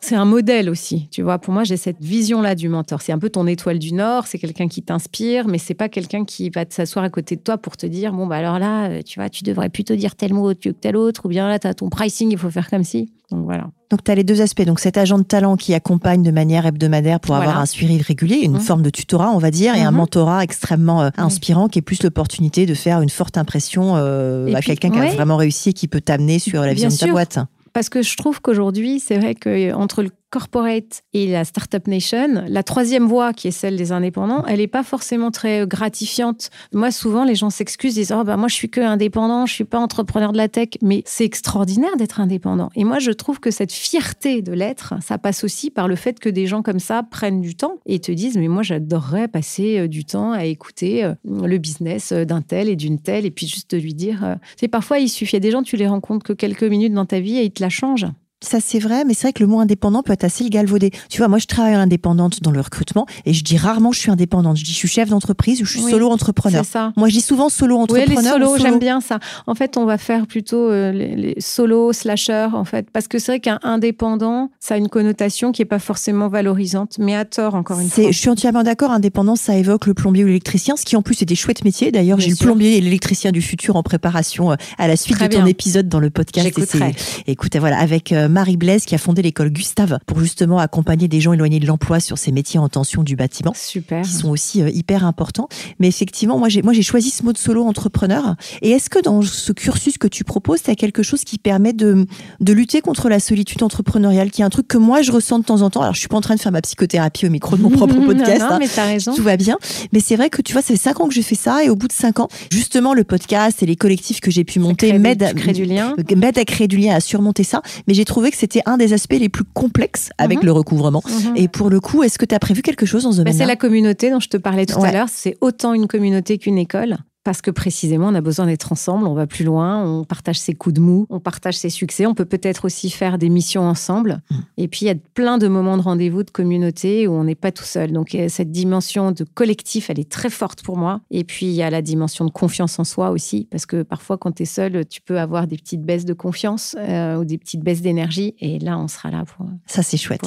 C'est 0.00 0.14
un 0.14 0.24
modèle 0.24 0.70
aussi. 0.70 1.08
Tu 1.10 1.22
vois, 1.22 1.38
pour 1.38 1.52
moi, 1.52 1.64
j'ai 1.64 1.76
cette 1.76 2.00
vision-là 2.00 2.54
du 2.54 2.68
mentor. 2.68 3.02
C'est 3.02 3.12
un 3.12 3.18
peu 3.18 3.30
ton 3.30 3.46
étoile 3.46 3.78
du 3.78 3.92
Nord. 3.92 4.26
C'est 4.26 4.38
quelqu'un 4.38 4.68
qui 4.68 4.82
t'inspire, 4.82 5.48
mais 5.48 5.58
c'est 5.58 5.74
pas 5.74 5.88
quelqu'un 5.88 6.24
qui 6.24 6.50
va 6.50 6.64
s'asseoir 6.68 7.04
à 7.04 7.10
côté 7.10 7.36
de 7.36 7.40
toi 7.40 7.58
pour 7.58 7.76
te 7.76 7.86
dire 7.86 8.12
bon, 8.12 8.26
bah 8.26 8.36
alors 8.36 8.58
là, 8.58 8.88
euh, 8.88 9.02
tu 9.02 9.18
vois, 9.18 9.28
tu 9.28 9.42
devrais 9.42 9.68
plutôt 9.68 9.96
dire 9.96 10.14
tel 10.14 10.34
mot 10.34 10.44
que 10.58 10.70
tel 10.70 10.96
autre, 10.96 11.26
ou 11.26 11.28
bien 11.28 11.48
là, 11.48 11.58
tu 11.58 11.66
as 11.66 11.74
ton 11.74 11.88
pricing, 11.88 12.30
il 12.30 12.38
faut 12.38 12.50
faire 12.50 12.68
comme 12.68 12.84
si. 12.84 13.10
Donc 13.30 13.44
voilà. 13.44 13.70
Donc 13.90 14.04
tu 14.04 14.10
as 14.10 14.14
les 14.14 14.24
deux 14.24 14.40
aspects. 14.40 14.62
Donc 14.62 14.80
cet 14.80 14.96
agent 14.96 15.18
de 15.18 15.24
talent 15.24 15.56
qui 15.56 15.74
accompagne 15.74 16.22
de 16.22 16.30
manière 16.30 16.66
hebdomadaire 16.66 17.20
pour 17.20 17.34
avoir 17.34 17.58
un 17.58 17.66
suivi 17.66 18.00
régulier, 18.00 18.36
une 18.36 18.56
mmh. 18.56 18.60
forme 18.60 18.82
de 18.82 18.90
tutorat, 18.90 19.30
on 19.30 19.38
va 19.38 19.50
dire, 19.50 19.74
et 19.74 19.82
un 19.82 19.90
mmh. 19.90 19.96
mentorat 19.96 20.44
extrêmement 20.44 21.02
euh, 21.02 21.08
mmh. 21.08 21.20
inspirant 21.20 21.68
qui 21.68 21.78
est 21.78 21.82
plus 21.82 22.02
l'opportunité 22.02 22.66
de 22.66 22.74
faire 22.74 23.00
une 23.00 23.10
forte 23.10 23.38
impression 23.38 23.96
euh, 23.96 24.52
à 24.54 24.60
quelqu'un 24.60 24.90
qui 24.90 24.98
a 24.98 25.06
vraiment 25.06 25.36
réussi 25.36 25.70
et 25.70 25.72
qui 25.72 25.88
peut 25.88 26.00
t'amener 26.00 26.38
sur 26.38 26.62
la 26.62 26.72
vision 26.72 26.88
de 26.88 26.96
ta 26.96 27.06
boîte. 27.06 27.38
Parce 27.72 27.88
que 27.88 28.02
je 28.02 28.16
trouve 28.16 28.40
qu'aujourd'hui, 28.40 28.98
c'est 28.98 29.18
vrai 29.18 29.34
que 29.34 29.72
entre 29.74 30.02
le 30.02 30.10
corporate 30.30 31.02
et 31.14 31.26
la 31.26 31.44
startup 31.44 31.86
nation, 31.86 32.44
la 32.48 32.62
troisième 32.62 33.06
voie 33.06 33.32
qui 33.32 33.48
est 33.48 33.52
celle 33.52 33.76
des 33.76 33.92
indépendants, 33.92 34.44
elle 34.46 34.58
n'est 34.58 34.66
pas 34.66 34.82
forcément 34.82 35.30
très 35.30 35.66
gratifiante. 35.66 36.50
Moi, 36.72 36.90
souvent, 36.90 37.24
les 37.24 37.34
gens 37.34 37.50
s'excusent, 37.50 37.94
disent 37.94 38.12
oh, 38.12 38.24
bah, 38.24 38.36
moi, 38.36 38.48
je 38.48 38.54
suis 38.54 38.68
que 38.68 38.80
indépendant, 38.80 39.46
je 39.46 39.54
suis 39.54 39.64
pas 39.64 39.78
entrepreneur 39.78 40.32
de 40.32 40.36
la 40.36 40.48
tech, 40.48 40.68
mais 40.82 41.02
c'est 41.06 41.24
extraordinaire 41.24 41.96
d'être 41.96 42.20
indépendant. 42.20 42.70
Et 42.74 42.84
moi, 42.84 42.98
je 42.98 43.10
trouve 43.10 43.40
que 43.40 43.50
cette 43.50 43.72
fierté 43.72 44.42
de 44.42 44.52
l'être, 44.52 44.94
ça 45.02 45.18
passe 45.18 45.44
aussi 45.44 45.70
par 45.70 45.88
le 45.88 45.96
fait 45.96 46.18
que 46.20 46.28
des 46.28 46.46
gens 46.46 46.62
comme 46.62 46.80
ça 46.80 47.02
prennent 47.02 47.40
du 47.40 47.54
temps 47.54 47.78
et 47.86 47.98
te 47.98 48.12
disent 48.12 48.36
mais 48.36 48.48
moi, 48.48 48.62
j'adorerais 48.62 49.28
passer 49.28 49.78
euh, 49.78 49.88
du 49.88 50.04
temps 50.04 50.32
à 50.32 50.44
écouter 50.44 51.04
euh, 51.04 51.14
le 51.24 51.58
business 51.58 52.12
euh, 52.12 52.24
d'un 52.24 52.42
tel 52.42 52.68
et 52.68 52.76
d'une 52.76 53.00
telle, 53.00 53.24
et 53.26 53.30
puis 53.30 53.46
juste 53.46 53.74
de 53.74 53.78
lui 53.78 53.94
dire. 53.94 54.36
C'est 54.56 54.68
parfois, 54.68 54.98
il 54.98 55.08
suffit 55.08 55.40
des 55.40 55.50
gens, 55.50 55.62
tu 55.62 55.76
les 55.76 55.86
rencontres 55.86 56.24
que 56.24 56.32
quelques 56.32 56.64
minutes 56.64 56.92
dans 56.92 57.06
ta 57.06 57.20
vie 57.20 57.38
et 57.38 57.44
ils 57.44 57.50
te 57.50 57.62
la 57.62 57.68
changent. 57.68 58.06
Ça, 58.40 58.58
c'est 58.60 58.78
vrai, 58.78 59.04
mais 59.04 59.14
c'est 59.14 59.22
vrai 59.22 59.32
que 59.32 59.42
le 59.42 59.48
mot 59.48 59.58
indépendant 59.58 60.04
peut 60.04 60.12
être 60.12 60.22
assez 60.22 60.48
galvaudé. 60.48 60.92
Tu 61.10 61.18
vois, 61.18 61.26
moi, 61.26 61.38
je 61.38 61.46
travaille 61.46 61.74
indépendante 61.74 62.40
dans 62.40 62.52
le 62.52 62.60
recrutement 62.60 63.04
et 63.26 63.32
je 63.32 63.42
dis 63.42 63.56
rarement 63.56 63.90
je 63.90 63.98
suis 63.98 64.12
indépendante. 64.12 64.56
Je 64.56 64.64
dis 64.64 64.70
je 64.70 64.76
suis 64.76 64.88
chef 64.88 65.08
d'entreprise 65.08 65.60
ou 65.60 65.64
je 65.64 65.78
suis 65.78 65.90
solo 65.90 66.08
entrepreneur. 66.08 66.64
Ça. 66.64 66.92
Moi, 66.96 67.08
je 67.08 67.14
dis 67.14 67.20
souvent 67.20 67.48
solo 67.48 67.76
entrepreneur. 67.76 68.08
Oui, 68.08 68.22
les 68.22 68.30
solo, 68.30 68.56
j'aime 68.56 68.78
bien 68.78 69.00
ça. 69.00 69.18
En 69.48 69.56
fait, 69.56 69.76
on 69.76 69.86
va 69.86 69.98
faire 69.98 70.28
plutôt 70.28 70.70
euh, 70.70 70.92
les, 70.92 71.34
solo 71.40 71.92
slashers, 71.92 72.50
en 72.52 72.64
fait, 72.64 72.90
parce 72.92 73.08
que 73.08 73.18
c'est 73.18 73.32
vrai 73.32 73.40
qu'un 73.40 73.58
indépendant, 73.64 74.50
ça 74.60 74.74
a 74.74 74.76
une 74.76 74.88
connotation 74.88 75.50
qui 75.50 75.62
est 75.62 75.66
pas 75.66 75.80
forcément 75.80 76.28
valorisante, 76.28 76.96
mais 76.98 77.16
à 77.16 77.24
tort, 77.24 77.56
encore 77.56 77.80
une 77.80 77.88
fois. 77.88 78.04
Je 78.10 78.16
suis 78.16 78.30
entièrement 78.30 78.62
d'accord. 78.62 78.92
Indépendant, 78.92 79.34
ça 79.34 79.56
évoque 79.56 79.86
le 79.86 79.94
plombier 79.94 80.22
ou 80.22 80.28
l'électricien, 80.28 80.76
ce 80.76 80.84
qui 80.84 80.94
en 80.94 81.02
plus 81.02 81.20
est 81.22 81.26
des 81.26 81.34
chouettes 81.34 81.64
métiers. 81.64 81.90
D'ailleurs, 81.90 82.20
j'ai 82.20 82.30
le 82.30 82.36
plombier 82.36 82.76
et 82.76 82.80
l'électricien 82.80 83.32
du 83.32 83.42
futur 83.42 83.74
en 83.74 83.82
préparation 83.82 84.52
euh, 84.52 84.56
à 84.78 84.86
la 84.86 84.96
suite 84.96 85.20
de 85.20 85.26
ton 85.26 85.44
épisode 85.44 85.88
dans 85.88 86.00
le 86.00 86.10
podcast. 86.10 86.46
J'écouterai. 86.46 86.94
Écoute, 87.26 87.56
voilà, 87.56 87.78
avec 87.78 88.12
euh, 88.12 88.27
Marie 88.28 88.56
Blaise 88.56 88.84
qui 88.84 88.94
a 88.94 88.98
fondé 88.98 89.22
l'école 89.22 89.50
Gustave 89.50 89.98
pour 90.06 90.20
justement 90.20 90.58
accompagner 90.58 91.08
des 91.08 91.20
gens 91.20 91.32
éloignés 91.32 91.60
de 91.60 91.66
l'emploi 91.66 92.00
sur 92.00 92.18
ces 92.18 92.32
métiers 92.32 92.58
en 92.58 92.68
tension 92.68 93.02
du 93.02 93.16
bâtiment. 93.16 93.52
Super. 93.54 94.02
Qui 94.02 94.10
sont 94.10 94.30
aussi 94.30 94.62
euh, 94.62 94.70
hyper 94.70 95.04
importants. 95.04 95.48
Mais 95.78 95.88
effectivement, 95.88 96.38
moi 96.38 96.48
j'ai, 96.48 96.62
moi 96.62 96.72
j'ai 96.72 96.82
choisi 96.82 97.10
ce 97.10 97.22
mot 97.22 97.32
de 97.32 97.38
solo 97.38 97.64
entrepreneur. 97.64 98.36
Et 98.62 98.70
est-ce 98.70 98.90
que 98.90 99.00
dans 99.00 99.22
ce 99.22 99.52
cursus 99.52 99.98
que 99.98 100.08
tu 100.08 100.24
proposes, 100.24 100.62
tu 100.62 100.70
as 100.70 100.74
quelque 100.74 101.02
chose 101.02 101.24
qui 101.24 101.38
permet 101.38 101.72
de, 101.72 102.06
de 102.40 102.52
lutter 102.52 102.80
contre 102.80 103.08
la 103.08 103.20
solitude 103.20 103.62
entrepreneuriale, 103.62 104.30
qui 104.30 104.42
est 104.42 104.44
un 104.44 104.50
truc 104.50 104.68
que 104.68 104.78
moi 104.78 105.02
je 105.02 105.12
ressens 105.12 105.38
de 105.40 105.44
temps 105.44 105.62
en 105.62 105.70
temps? 105.70 105.82
Alors 105.82 105.94
je 105.94 106.00
suis 106.00 106.08
pas 106.08 106.16
en 106.16 106.20
train 106.20 106.34
de 106.34 106.40
faire 106.40 106.52
ma 106.52 106.60
psychothérapie 106.60 107.26
au 107.26 107.30
micro 107.30 107.56
de 107.56 107.62
mon 107.62 107.70
propre 107.70 107.94
podcast. 108.06 108.40
non, 108.40 108.50
non, 108.50 108.58
mais 108.58 108.68
t'as 108.68 108.86
raison. 108.86 109.14
Tout 109.14 109.22
va 109.22 109.36
bien. 109.36 109.56
Mais 109.92 110.00
c'est 110.00 110.16
vrai 110.16 110.30
que 110.30 110.42
tu 110.42 110.52
vois, 110.52 110.62
ça 110.62 110.68
fait 110.68 110.76
cinq 110.76 111.00
ans 111.00 111.08
que 111.08 111.14
je 111.14 111.22
fais 111.22 111.34
ça 111.34 111.64
et 111.64 111.70
au 111.70 111.76
bout 111.76 111.88
de 111.88 111.92
cinq 111.92 112.20
ans, 112.20 112.28
justement, 112.50 112.94
le 112.94 113.04
podcast 113.04 113.62
et 113.62 113.66
les 113.66 113.76
collectifs 113.76 114.20
que 114.20 114.30
j'ai 114.30 114.44
pu 114.44 114.58
monter 114.60 114.98
m'aident, 114.98 115.22
à 115.22 115.32
créer 115.32 116.68
du 116.68 116.76
lien, 116.76 116.94
à 116.94 117.00
surmonter 117.00 117.44
ça. 117.44 117.62
Mais 117.86 117.94
j'ai 117.94 118.04
trouvé 118.04 118.17
que 118.26 118.36
c'était 118.36 118.62
un 118.66 118.76
des 118.76 118.92
aspects 118.92 119.16
les 119.18 119.28
plus 119.28 119.44
complexes 119.44 120.10
avec 120.18 120.38
mhm. 120.38 120.46
le 120.46 120.52
recouvrement. 120.52 121.02
Mhm. 121.06 121.36
Et 121.36 121.48
pour 121.48 121.70
le 121.70 121.80
coup, 121.80 122.02
est-ce 122.02 122.18
que 122.18 122.24
tu 122.24 122.34
as 122.34 122.38
prévu 122.38 122.62
quelque 122.62 122.86
chose 122.86 123.04
dans 123.04 123.12
ce 123.12 123.18
bah, 123.18 123.24
domaine 123.24 123.38
C'est 123.38 123.46
la 123.46 123.56
communauté 123.56 124.10
dont 124.10 124.20
je 124.20 124.28
te 124.28 124.36
parlais 124.36 124.66
tout 124.66 124.82
à 124.82 124.92
l'heure. 124.92 125.08
C'est 125.10 125.36
autant 125.40 125.74
une 125.74 125.86
communauté 125.86 126.38
qu'une 126.38 126.58
école 126.58 126.98
parce 127.24 127.42
que 127.42 127.50
précisément, 127.50 128.08
on 128.08 128.14
a 128.14 128.20
besoin 128.20 128.46
d'être 128.46 128.72
ensemble, 128.72 129.06
on 129.06 129.14
va 129.14 129.26
plus 129.26 129.44
loin, 129.44 129.84
on 129.84 130.04
partage 130.04 130.38
ses 130.38 130.54
coups 130.54 130.74
de 130.74 130.80
mou, 130.80 131.06
on 131.10 131.20
partage 131.20 131.56
ses 131.56 131.68
succès, 131.68 132.06
on 132.06 132.14
peut 132.14 132.24
peut-être 132.24 132.64
aussi 132.64 132.90
faire 132.90 133.18
des 133.18 133.28
missions 133.28 133.62
ensemble. 133.62 134.22
Mm. 134.30 134.34
Et 134.56 134.68
puis, 134.68 134.80
il 134.82 134.88
y 134.88 134.90
a 134.90 134.94
plein 135.14 135.38
de 135.38 135.48
moments 135.48 135.76
de 135.76 135.82
rendez-vous, 135.82 136.22
de 136.22 136.30
communauté 136.30 137.06
où 137.06 137.12
on 137.12 137.24
n'est 137.24 137.34
pas 137.34 137.52
tout 137.52 137.64
seul. 137.64 137.92
Donc, 137.92 138.16
cette 138.28 138.50
dimension 138.50 139.12
de 139.12 139.24
collectif, 139.24 139.90
elle 139.90 140.00
est 140.00 140.10
très 140.10 140.30
forte 140.30 140.62
pour 140.62 140.76
moi. 140.76 141.00
Et 141.10 141.24
puis, 141.24 141.46
il 141.46 141.52
y 141.52 141.62
a 141.62 141.70
la 141.70 141.82
dimension 141.82 142.24
de 142.24 142.30
confiance 142.30 142.78
en 142.78 142.84
soi 142.84 143.10
aussi, 143.10 143.46
parce 143.50 143.66
que 143.66 143.82
parfois, 143.82 144.16
quand 144.16 144.32
tu 144.32 144.44
es 144.44 144.46
seul, 144.46 144.86
tu 144.86 145.00
peux 145.00 145.18
avoir 145.18 145.46
des 145.46 145.56
petites 145.56 145.82
baisses 145.82 146.04
de 146.04 146.14
confiance 146.14 146.76
euh, 146.78 147.16
ou 147.16 147.24
des 147.24 147.38
petites 147.38 147.62
baisses 147.62 147.82
d'énergie. 147.82 148.36
Et 148.38 148.58
là, 148.58 148.78
on 148.78 148.88
sera 148.88 149.10
là 149.10 149.24
pour, 149.24 149.46
Ça, 149.66 149.82
c'est 149.82 149.96
chouette. 149.96 150.22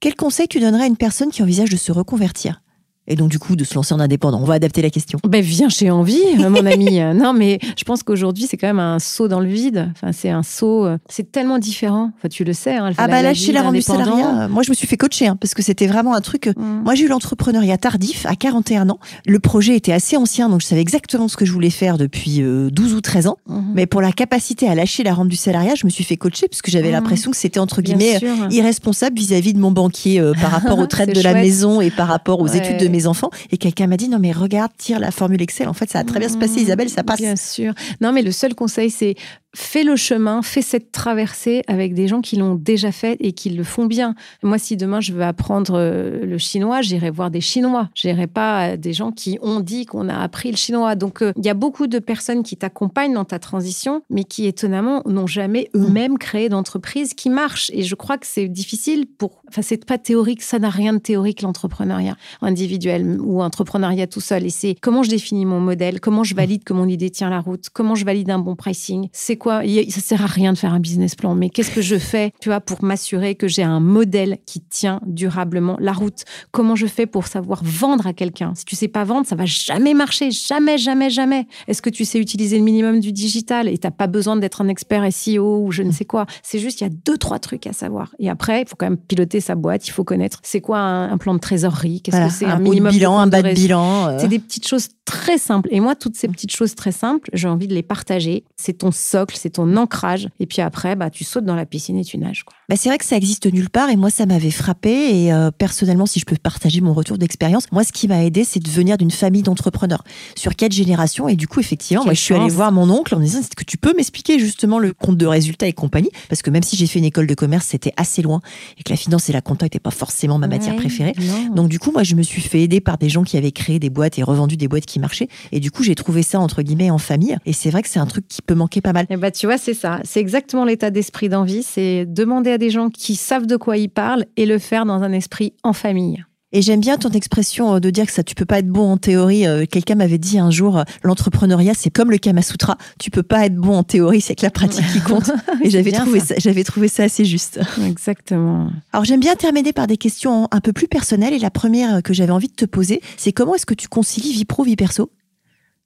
Quel 0.00 0.16
conseil 0.16 0.48
tu 0.48 0.60
donnerais 0.60 0.84
à 0.84 0.86
une 0.86 0.98
personne 0.98 1.30
qui 1.30 1.42
envisage 1.42 1.70
de 1.70 1.76
se 1.76 1.90
reconvertir? 1.90 2.60
Et 3.06 3.16
donc 3.16 3.30
du 3.30 3.38
coup 3.38 3.56
de 3.56 3.64
se 3.64 3.74
lancer 3.74 3.94
en 3.94 4.00
indépendant. 4.00 4.40
On 4.40 4.44
va 4.44 4.54
adapter 4.54 4.82
la 4.82 4.90
question. 4.90 5.18
Ben 5.28 5.42
viens 5.42 5.68
chez 5.68 5.90
Envie, 5.90 6.22
euh, 6.40 6.50
mon 6.50 6.66
ami. 6.66 7.00
non, 7.14 7.32
mais 7.32 7.58
je 7.76 7.84
pense 7.84 8.02
qu'aujourd'hui 8.02 8.46
c'est 8.48 8.56
quand 8.56 8.66
même 8.66 8.78
un 8.78 8.98
saut 8.98 9.28
dans 9.28 9.40
le 9.40 9.48
vide. 9.48 9.90
Enfin, 9.92 10.12
c'est 10.12 10.30
un 10.30 10.42
saut, 10.42 10.86
euh, 10.86 10.98
c'est 11.08 11.30
tellement 11.30 11.58
différent. 11.58 12.12
Enfin, 12.16 12.28
tu 12.28 12.44
le 12.44 12.52
sais. 12.52 12.76
Hein, 12.76 12.92
ah 12.98 13.08
bah 13.08 13.22
lâcher 13.22 13.52
la, 13.52 13.62
rente 13.62 13.74
du 13.74 13.82
salariat. 13.82 14.48
Moi, 14.48 14.62
je 14.62 14.70
me 14.70 14.74
suis 14.74 14.86
fait 14.86 14.96
coacher 14.96 15.26
hein, 15.26 15.36
parce 15.36 15.54
que 15.54 15.62
c'était 15.62 15.86
vraiment 15.86 16.14
un 16.14 16.20
truc. 16.20 16.46
Mm. 16.46 16.82
Moi, 16.84 16.94
j'ai 16.94 17.04
eu 17.04 17.08
l'entrepreneuriat 17.08 17.78
tardif 17.78 18.26
à 18.26 18.36
41 18.36 18.90
ans. 18.90 18.98
Le 19.26 19.38
projet 19.38 19.76
était 19.76 19.92
assez 19.92 20.16
ancien, 20.16 20.48
donc 20.48 20.60
je 20.60 20.66
savais 20.66 20.80
exactement 20.80 21.28
ce 21.28 21.36
que 21.36 21.44
je 21.44 21.52
voulais 21.52 21.70
faire 21.70 21.98
depuis 21.98 22.40
12 22.40 22.42
euh, 22.42 22.96
ou 22.96 23.00
13 23.00 23.26
ans. 23.26 23.38
Mm-hmm. 23.48 23.62
Mais 23.74 23.86
pour 23.86 24.00
la 24.00 24.12
capacité 24.12 24.68
à 24.68 24.74
lâcher 24.74 25.02
la 25.02 25.14
rente 25.14 25.28
du 25.28 25.36
salariat, 25.36 25.74
je 25.74 25.84
me 25.84 25.90
suis 25.90 26.04
fait 26.04 26.16
coacher 26.16 26.48
parce 26.48 26.62
que 26.62 26.70
j'avais 26.70 26.88
mm. 26.88 26.92
l'impression 26.92 27.30
que 27.30 27.36
c'était 27.36 27.60
entre 27.60 27.82
guillemets 27.82 28.20
irresponsable 28.50 29.16
vis-à-vis 29.16 29.52
de 29.54 29.58
mon 29.60 29.70
banquier 29.70 30.22
par 30.40 30.50
rapport 30.50 30.78
aux 30.80 30.86
traites 30.86 31.14
de 31.14 31.22
la 31.22 31.34
maison 31.34 31.80
et 31.80 31.90
par 31.90 32.08
rapport 32.08 32.40
aux 32.40 32.48
études 32.48 32.78
de 32.78 32.88
mes 32.94 33.06
enfants. 33.06 33.30
Et 33.50 33.58
quelqu'un 33.58 33.86
m'a 33.86 33.96
dit 33.96 34.08
non 34.08 34.18
mais 34.18 34.32
regarde, 34.32 34.72
tire 34.78 35.00
la 35.00 35.10
formule 35.10 35.42
Excel. 35.42 35.68
En 35.68 35.72
fait, 35.72 35.90
ça 35.90 35.98
a 35.98 36.04
très 36.04 36.18
bien 36.18 36.28
se 36.28 36.38
passer, 36.38 36.60
mmh, 36.60 36.64
Isabelle, 36.64 36.90
ça 36.90 37.02
passe. 37.02 37.20
Bien 37.20 37.36
sûr. 37.36 37.74
Non 38.00 38.12
mais 38.12 38.22
le 38.22 38.32
seul 38.32 38.54
conseil, 38.54 38.90
c'est 38.90 39.14
fais 39.54 39.84
le 39.84 39.96
chemin, 39.96 40.42
fais 40.42 40.62
cette 40.62 40.92
traversée 40.92 41.62
avec 41.66 41.94
des 41.94 42.08
gens 42.08 42.20
qui 42.20 42.36
l'ont 42.36 42.54
déjà 42.54 42.92
fait 42.92 43.16
et 43.20 43.32
qui 43.32 43.50
le 43.50 43.64
font 43.64 43.86
bien. 43.86 44.14
Moi, 44.42 44.58
si 44.58 44.76
demain 44.76 45.00
je 45.00 45.12
veux 45.12 45.22
apprendre 45.22 45.74
euh, 45.76 46.24
le 46.24 46.38
chinois, 46.38 46.82
j'irai 46.82 47.10
voir 47.10 47.30
des 47.30 47.40
Chinois. 47.40 47.88
J'irai 47.94 48.26
pas 48.26 48.76
des 48.76 48.92
gens 48.92 49.12
qui 49.12 49.38
ont 49.42 49.60
dit 49.60 49.86
qu'on 49.86 50.08
a 50.08 50.16
appris 50.16 50.50
le 50.50 50.56
chinois. 50.56 50.94
Donc, 50.94 51.22
euh, 51.22 51.32
il 51.36 51.44
y 51.44 51.48
a 51.48 51.54
beaucoup 51.54 51.86
de 51.86 51.98
personnes 51.98 52.42
qui 52.42 52.56
t'accompagnent 52.56 53.14
dans 53.14 53.24
ta 53.24 53.38
transition, 53.38 54.02
mais 54.10 54.24
qui 54.24 54.46
étonnamment 54.46 55.02
n'ont 55.06 55.26
jamais 55.26 55.68
mmh. 55.74 55.84
eux-mêmes 55.84 56.18
créé 56.18 56.48
d'entreprise 56.48 57.14
qui 57.14 57.30
marche. 57.30 57.70
Et 57.72 57.82
je 57.82 57.94
crois 57.94 58.18
que 58.18 58.26
c'est 58.26 58.48
difficile 58.48 59.06
pour. 59.06 59.42
Enfin, 59.48 59.62
c'est 59.62 59.84
pas 59.84 59.98
théorique, 59.98 60.42
ça 60.42 60.58
n'a 60.58 60.70
rien 60.70 60.94
de 60.94 60.98
théorique 60.98 61.42
l'entrepreneuriat 61.42 62.16
individuel 62.42 63.18
ou 63.20 63.42
entrepreneuriat 63.42 64.06
tout 64.06 64.20
seul. 64.20 64.44
Et 64.44 64.50
c'est 64.50 64.74
comment 64.80 65.02
je 65.02 65.10
définis 65.10 65.46
mon 65.46 65.60
modèle, 65.60 66.00
comment 66.00 66.24
je 66.24 66.34
valide 66.34 66.64
que 66.64 66.72
mon 66.72 66.88
idée 66.88 67.10
tient 67.10 67.30
la 67.30 67.40
route, 67.40 67.68
comment 67.72 67.94
je 67.94 68.04
valide 68.04 68.30
un 68.30 68.38
bon 68.38 68.56
pricing. 68.56 69.08
C'est 69.12 69.36
quoi 69.44 69.62
Ça 69.90 70.00
sert 70.00 70.22
à 70.22 70.26
rien 70.26 70.54
de 70.54 70.58
faire 70.58 70.72
un 70.72 70.80
business 70.80 71.14
plan, 71.14 71.34
mais 71.34 71.50
qu'est-ce 71.50 71.70
que 71.70 71.82
je 71.82 71.96
fais, 71.96 72.32
tu 72.40 72.48
vois, 72.48 72.60
pour 72.60 72.82
m'assurer 72.82 73.34
que 73.34 73.46
j'ai 73.46 73.62
un 73.62 73.78
modèle 73.78 74.38
qui 74.46 74.60
tient 74.60 75.00
durablement 75.06 75.76
la 75.80 75.92
route? 75.92 76.24
Comment 76.50 76.74
je 76.74 76.86
fais 76.86 77.04
pour 77.04 77.26
savoir 77.26 77.60
vendre 77.62 78.06
à 78.06 78.14
quelqu'un? 78.14 78.54
Si 78.54 78.64
tu 78.64 78.74
sais 78.74 78.88
pas 78.88 79.04
vendre, 79.04 79.26
ça 79.26 79.36
va 79.36 79.44
jamais 79.44 79.92
marcher, 79.92 80.30
jamais, 80.30 80.78
jamais, 80.78 81.10
jamais. 81.10 81.46
Est-ce 81.68 81.82
que 81.82 81.90
tu 81.90 82.06
sais 82.06 82.18
utiliser 82.18 82.56
le 82.56 82.64
minimum 82.64 83.00
du 83.00 83.12
digital 83.12 83.68
et 83.68 83.76
t'as 83.76 83.90
pas 83.90 84.06
besoin 84.06 84.36
d'être 84.36 84.62
un 84.62 84.68
expert 84.68 85.06
SEO 85.12 85.66
ou 85.66 85.72
je 85.72 85.82
ne 85.82 85.92
sais 85.92 86.06
quoi? 86.06 86.24
C'est 86.42 86.58
juste, 86.58 86.80
il 86.80 86.84
y 86.84 86.86
a 86.86 86.90
deux, 87.04 87.18
trois 87.18 87.38
trucs 87.38 87.66
à 87.66 87.74
savoir. 87.74 88.14
Et 88.18 88.30
après, 88.30 88.62
il 88.62 88.68
faut 88.68 88.76
quand 88.76 88.86
même 88.86 88.96
piloter 88.96 89.40
sa 89.40 89.56
boîte, 89.56 89.86
il 89.86 89.90
faut 89.90 90.04
connaître 90.04 90.40
c'est 90.42 90.62
quoi 90.62 90.78
un, 90.78 91.18
plan 91.18 91.34
de 91.34 91.38
trésorerie, 91.38 92.00
qu'est-ce 92.00 92.16
que 92.16 92.32
c'est 92.32 92.46
un, 92.46 92.58
minimum 92.58 92.90
bilan, 92.90 93.18
un 93.18 93.26
bas 93.26 93.42
de 93.42 93.52
bilan. 93.52 94.08
Euh. 94.08 94.18
C'est 94.18 94.28
des 94.28 94.38
petites 94.38 94.66
choses 94.66 94.88
très 95.04 95.38
simples. 95.38 95.68
Et 95.72 95.80
moi, 95.80 95.94
toutes 95.94 96.16
ces 96.16 96.28
petites 96.28 96.52
choses 96.52 96.74
très 96.74 96.92
simples, 96.92 97.28
j'ai 97.32 97.48
envie 97.48 97.68
de 97.68 97.74
les 97.74 97.82
partager. 97.82 98.44
C'est 98.56 98.78
ton 98.78 98.90
socle, 98.90 99.36
c'est 99.38 99.50
ton 99.50 99.76
ancrage. 99.76 100.28
Et 100.40 100.46
puis 100.46 100.62
après, 100.62 100.96
bah, 100.96 101.10
tu 101.10 101.24
sautes 101.24 101.44
dans 101.44 101.54
la 101.54 101.66
piscine 101.66 101.98
et 101.98 102.04
tu 102.04 102.18
nages. 102.18 102.44
Quoi. 102.44 102.54
Bah, 102.68 102.76
c'est 102.76 102.88
vrai 102.88 102.98
que 102.98 103.04
ça 103.04 103.16
existe 103.16 103.52
nulle 103.52 103.70
part 103.70 103.90
et 103.90 103.96
moi, 103.96 104.10
ça 104.10 104.26
m'avait 104.26 104.50
frappé. 104.50 104.90
Et 104.90 105.32
euh, 105.32 105.50
personnellement, 105.50 106.06
si 106.06 106.20
je 106.20 106.24
peux 106.24 106.36
partager 106.36 106.80
mon 106.80 106.94
retour 106.94 107.18
d'expérience, 107.18 107.70
moi, 107.72 107.84
ce 107.84 107.92
qui 107.92 108.08
m'a 108.08 108.24
aidé, 108.24 108.44
c'est 108.44 108.60
de 108.60 108.68
venir 108.68 108.96
d'une 108.96 109.10
famille 109.10 109.42
d'entrepreneurs 109.42 110.04
sur 110.34 110.56
quatre 110.56 110.72
générations. 110.72 111.28
Et 111.28 111.36
du 111.36 111.46
coup, 111.48 111.60
effectivement, 111.60 112.04
moi, 112.04 112.14
je 112.14 112.20
suis 112.20 112.34
allée 112.34 112.48
voir 112.48 112.72
mon 112.72 112.88
oncle 112.90 113.14
en 113.14 113.18
me 113.18 113.24
disant 113.24 113.40
est-ce 113.40 113.54
que 113.56 113.64
tu 113.64 113.76
peux 113.76 113.94
m'expliquer 113.94 114.38
justement 114.38 114.78
le 114.78 114.92
compte 114.92 115.18
de 115.18 115.26
résultats 115.26 115.66
et 115.66 115.72
compagnie? 115.72 116.10
Parce 116.28 116.42
que 116.42 116.50
même 116.50 116.62
si 116.62 116.76
j'ai 116.76 116.86
fait 116.86 116.98
une 116.98 117.04
école 117.04 117.26
de 117.26 117.34
commerce, 117.34 117.66
c'était 117.66 117.92
assez 117.96 118.22
loin 118.22 118.40
et 118.78 118.82
que 118.82 118.90
la 118.90 118.96
finance 118.96 119.28
et 119.28 119.32
la 119.32 119.42
compta 119.42 119.66
n'étaient 119.66 119.78
pas 119.78 119.90
forcément 119.90 120.38
ma 120.38 120.46
matière 120.46 120.76
préférée. 120.76 121.14
Donc, 121.54 121.68
du 121.68 121.78
coup, 121.78 121.92
moi, 121.92 122.02
je 122.02 122.14
me 122.14 122.22
suis 122.22 122.42
fait 122.42 122.62
aider 122.62 122.80
par 122.80 122.98
des 122.98 123.08
gens 123.08 123.24
qui 123.24 123.36
avaient 123.36 123.52
créé 123.52 123.78
des 123.78 123.90
boîtes 123.90 124.18
et 124.18 124.22
revendu 124.22 124.56
des 124.56 124.68
boîtes 124.68 124.86
qui 124.86 124.93
marchaient. 125.00 125.28
Et 125.52 125.60
du 125.60 125.70
coup, 125.70 125.82
j'ai 125.82 125.94
trouvé 125.94 126.22
ça 126.22 126.40
entre 126.40 126.62
guillemets 126.62 126.90
en 126.90 126.98
famille. 126.98 127.36
Et 127.46 127.52
c'est 127.52 127.70
vrai 127.70 127.82
que 127.82 127.88
c'est 127.88 128.00
un 128.00 128.06
truc 128.06 128.26
qui 128.28 128.42
peut 128.42 128.54
manquer 128.54 128.80
pas 128.80 128.92
mal. 128.92 129.06
Bah, 129.18 129.30
tu 129.30 129.46
vois, 129.46 129.58
c'est 129.58 129.74
ça. 129.74 130.00
C'est 130.04 130.20
exactement 130.20 130.64
l'état 130.64 130.90
d'esprit 130.90 131.28
d'envie. 131.28 131.62
C'est 131.62 132.06
demander 132.06 132.50
à 132.50 132.58
des 132.58 132.70
gens 132.70 132.90
qui 132.90 133.16
savent 133.16 133.46
de 133.46 133.56
quoi 133.56 133.76
ils 133.76 133.88
parlent 133.88 134.26
et 134.36 134.46
le 134.46 134.58
faire 134.58 134.86
dans 134.86 135.02
un 135.02 135.12
esprit 135.12 135.54
en 135.62 135.72
famille. 135.72 136.24
Et 136.56 136.62
j'aime 136.62 136.78
bien 136.78 136.96
ton 136.96 137.10
expression 137.10 137.74
euh, 137.74 137.80
de 137.80 137.90
dire 137.90 138.06
que 138.06 138.12
ça, 138.12 138.22
tu 138.22 138.36
peux 138.36 138.44
pas 138.44 138.60
être 138.60 138.68
bon 138.68 138.92
en 138.92 138.96
théorie. 138.96 139.44
Euh, 139.44 139.66
quelqu'un 139.68 139.96
m'avait 139.96 140.18
dit 140.18 140.38
un 140.38 140.52
jour, 140.52 140.78
euh, 140.78 140.82
l'entrepreneuriat, 141.02 141.72
c'est 141.74 141.90
comme 141.90 142.12
le 142.12 142.18
Kama 142.18 142.42
Sutra. 142.42 142.78
Tu 143.00 143.10
peux 143.10 143.24
pas 143.24 143.44
être 143.44 143.56
bon 143.56 143.76
en 143.76 143.82
théorie, 143.82 144.20
c'est 144.20 144.36
que 144.36 144.42
la 144.42 144.52
pratique 144.52 144.86
qui 144.92 145.00
compte. 145.00 145.32
Et 145.64 145.68
j'avais 145.68 145.90
trouvé 145.90 146.20
ça. 146.20 146.36
j'avais 146.38 146.62
trouvé 146.62 146.86
ça 146.86 147.02
assez 147.02 147.24
juste. 147.24 147.58
Exactement. 147.84 148.70
Alors 148.92 149.04
j'aime 149.04 149.18
bien 149.18 149.34
terminer 149.34 149.72
par 149.72 149.88
des 149.88 149.96
questions 149.96 150.46
un 150.52 150.60
peu 150.60 150.72
plus 150.72 150.86
personnelles. 150.86 151.34
Et 151.34 151.40
la 151.40 151.50
première 151.50 152.04
que 152.04 152.14
j'avais 152.14 152.32
envie 152.32 152.48
de 152.48 152.54
te 152.54 152.66
poser, 152.66 153.02
c'est 153.16 153.32
comment 153.32 153.56
est-ce 153.56 153.66
que 153.66 153.74
tu 153.74 153.88
concilies 153.88 154.32
vie 154.32 154.44
pro, 154.44 154.62
vie 154.62 154.76
perso? 154.76 155.10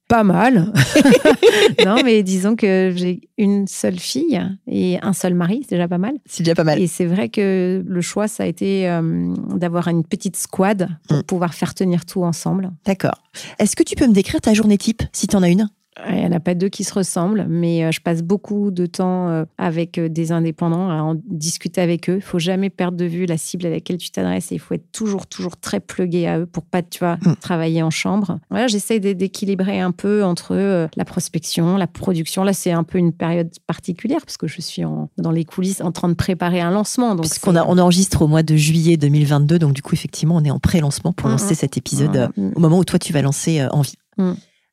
Pas 0.09 0.23
mal. 0.23 0.73
non, 1.85 1.97
mais 2.03 2.23
disons 2.23 2.55
que 2.55 2.91
j'ai 2.95 3.21
une 3.37 3.67
seule 3.67 3.99
fille 3.99 4.41
et 4.67 4.99
un 5.01 5.13
seul 5.13 5.35
mari, 5.35 5.61
c'est 5.63 5.75
déjà 5.75 5.87
pas 5.87 5.99
mal. 5.99 6.15
C'est 6.25 6.43
déjà 6.43 6.55
pas 6.55 6.63
mal. 6.65 6.81
Et 6.81 6.87
c'est 6.87 7.05
vrai 7.05 7.29
que 7.29 7.81
le 7.85 8.01
choix, 8.01 8.27
ça 8.27 8.43
a 8.43 8.45
été 8.47 8.89
euh, 8.89 9.33
d'avoir 9.55 9.87
une 9.87 10.03
petite 10.03 10.35
squad 10.35 10.89
pour 11.07 11.19
mm. 11.19 11.23
pouvoir 11.23 11.53
faire 11.53 11.75
tenir 11.75 12.05
tout 12.05 12.23
ensemble. 12.23 12.71
D'accord. 12.85 13.23
Est-ce 13.59 13.75
que 13.75 13.83
tu 13.83 13.95
peux 13.95 14.07
me 14.07 14.13
décrire 14.13 14.41
ta 14.41 14.53
journée 14.53 14.79
type, 14.79 15.03
si 15.13 15.27
tu 15.27 15.35
en 15.35 15.43
as 15.43 15.49
une? 15.49 15.69
Il 16.07 16.15
n'y 16.15 16.25
en 16.25 16.31
a 16.31 16.39
pas 16.39 16.53
deux 16.55 16.69
qui 16.69 16.83
se 16.83 16.93
ressemblent, 16.93 17.45
mais 17.49 17.83
euh, 17.83 17.91
je 17.91 17.99
passe 17.99 18.21
beaucoup 18.23 18.71
de 18.71 18.85
temps 18.85 19.27
euh, 19.29 19.45
avec 19.57 19.97
euh, 19.97 20.07
des 20.09 20.31
indépendants 20.31 20.89
à 20.89 21.01
en 21.01 21.15
discuter 21.27 21.81
avec 21.81 22.09
eux. 22.09 22.15
Il 22.17 22.21
faut 22.21 22.39
jamais 22.39 22.69
perdre 22.69 22.97
de 22.97 23.05
vue 23.05 23.25
la 23.25 23.37
cible 23.37 23.65
à 23.65 23.69
laquelle 23.69 23.97
tu 23.97 24.09
t'adresses 24.09 24.51
et 24.51 24.55
il 24.55 24.59
faut 24.59 24.73
être 24.73 24.91
toujours, 24.91 25.27
toujours 25.27 25.57
très 25.57 25.79
plugué 25.79 26.27
à 26.27 26.39
eux 26.39 26.45
pour 26.45 26.63
pas, 26.63 26.81
tu 26.81 26.99
vois, 26.99 27.17
Mm. 27.25 27.35
travailler 27.41 27.83
en 27.83 27.89
chambre. 27.89 28.39
Voilà, 28.49 28.67
j'essaie 28.67 28.99
d'é- 28.99 29.13
d'équilibrer 29.15 29.79
un 29.81 29.91
peu 29.91 30.23
entre 30.23 30.87
la 30.95 31.05
prospection, 31.05 31.75
la 31.77 31.87
production. 31.87 32.43
Là, 32.43 32.53
c'est 32.53 32.71
un 32.71 32.83
peu 32.83 32.97
une 32.97 33.11
période 33.11 33.49
particulière 33.67 34.19
parce 34.25 34.37
que 34.37 34.47
je 34.47 34.61
suis 34.61 34.85
en- 34.85 35.09
dans 35.17 35.31
les 35.31 35.43
coulisses 35.45 35.81
en 35.81 35.91
train 35.91 36.07
de 36.09 36.13
préparer 36.13 36.61
un 36.61 36.71
lancement. 36.71 37.15
Puisqu'on 37.17 37.55
on 37.57 37.77
enregistre 37.77 38.21
au 38.21 38.27
mois 38.27 38.43
de 38.43 38.55
juillet 38.55 38.95
2022, 38.97 39.59
donc 39.59 39.73
du 39.73 39.81
coup, 39.81 39.93
effectivement, 39.95 40.37
on 40.37 40.43
est 40.43 40.51
en 40.51 40.59
pré-lancement 40.59 41.13
pour 41.13 41.27
Mhm. 41.27 41.33
lancer 41.33 41.55
cet 41.55 41.77
épisode 41.77 42.29
au 42.37 42.59
moment 42.59 42.77
où 42.79 42.85
toi, 42.85 42.99
tu 42.99 43.11
vas 43.13 43.21
lancer 43.21 43.61
Envie. 43.71 43.95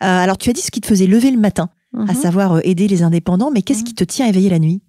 Euh, 0.03 0.07
alors, 0.07 0.37
tu 0.39 0.51
as 0.51 0.53
dit 0.53 0.61
ce 0.61 0.71
qui 0.71 0.81
te 0.81 0.87
faisait 0.87 1.07
lever 1.07 1.31
le 1.31 1.39
matin, 1.39 1.71
à 1.95 2.13
Mhm. 2.13 2.15
savoir 2.15 2.53
euh, 2.55 2.61
aider 2.65 2.87
les 2.89 3.03
indépendants, 3.03 3.51
mais 3.51 3.63
qu'est-ce 3.63 3.81
Mhm. 3.81 3.85
qui 3.85 3.95
te 3.95 4.05
tient 4.05 4.27
éveillé 4.27 4.51
la 4.51 4.59
nuit? 4.59 4.83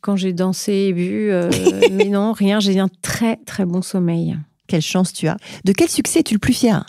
Quand 0.00 0.16
j'ai 0.16 0.32
dansé 0.32 0.72
et 0.72 0.92
bu, 0.92 1.30
euh, 1.30 1.48
mais 1.92 2.08
non, 2.08 2.32
rien. 2.32 2.60
J'ai 2.60 2.78
un 2.78 2.88
très, 3.02 3.36
très 3.46 3.64
bon 3.64 3.82
sommeil. 3.82 4.36
Quelle 4.68 4.82
chance 4.82 5.12
tu 5.12 5.26
as. 5.28 5.36
De 5.64 5.72
quel 5.72 5.88
succès 5.88 6.20
es-tu 6.20 6.34
le 6.34 6.38
plus 6.40 6.52
fier? 6.54 6.84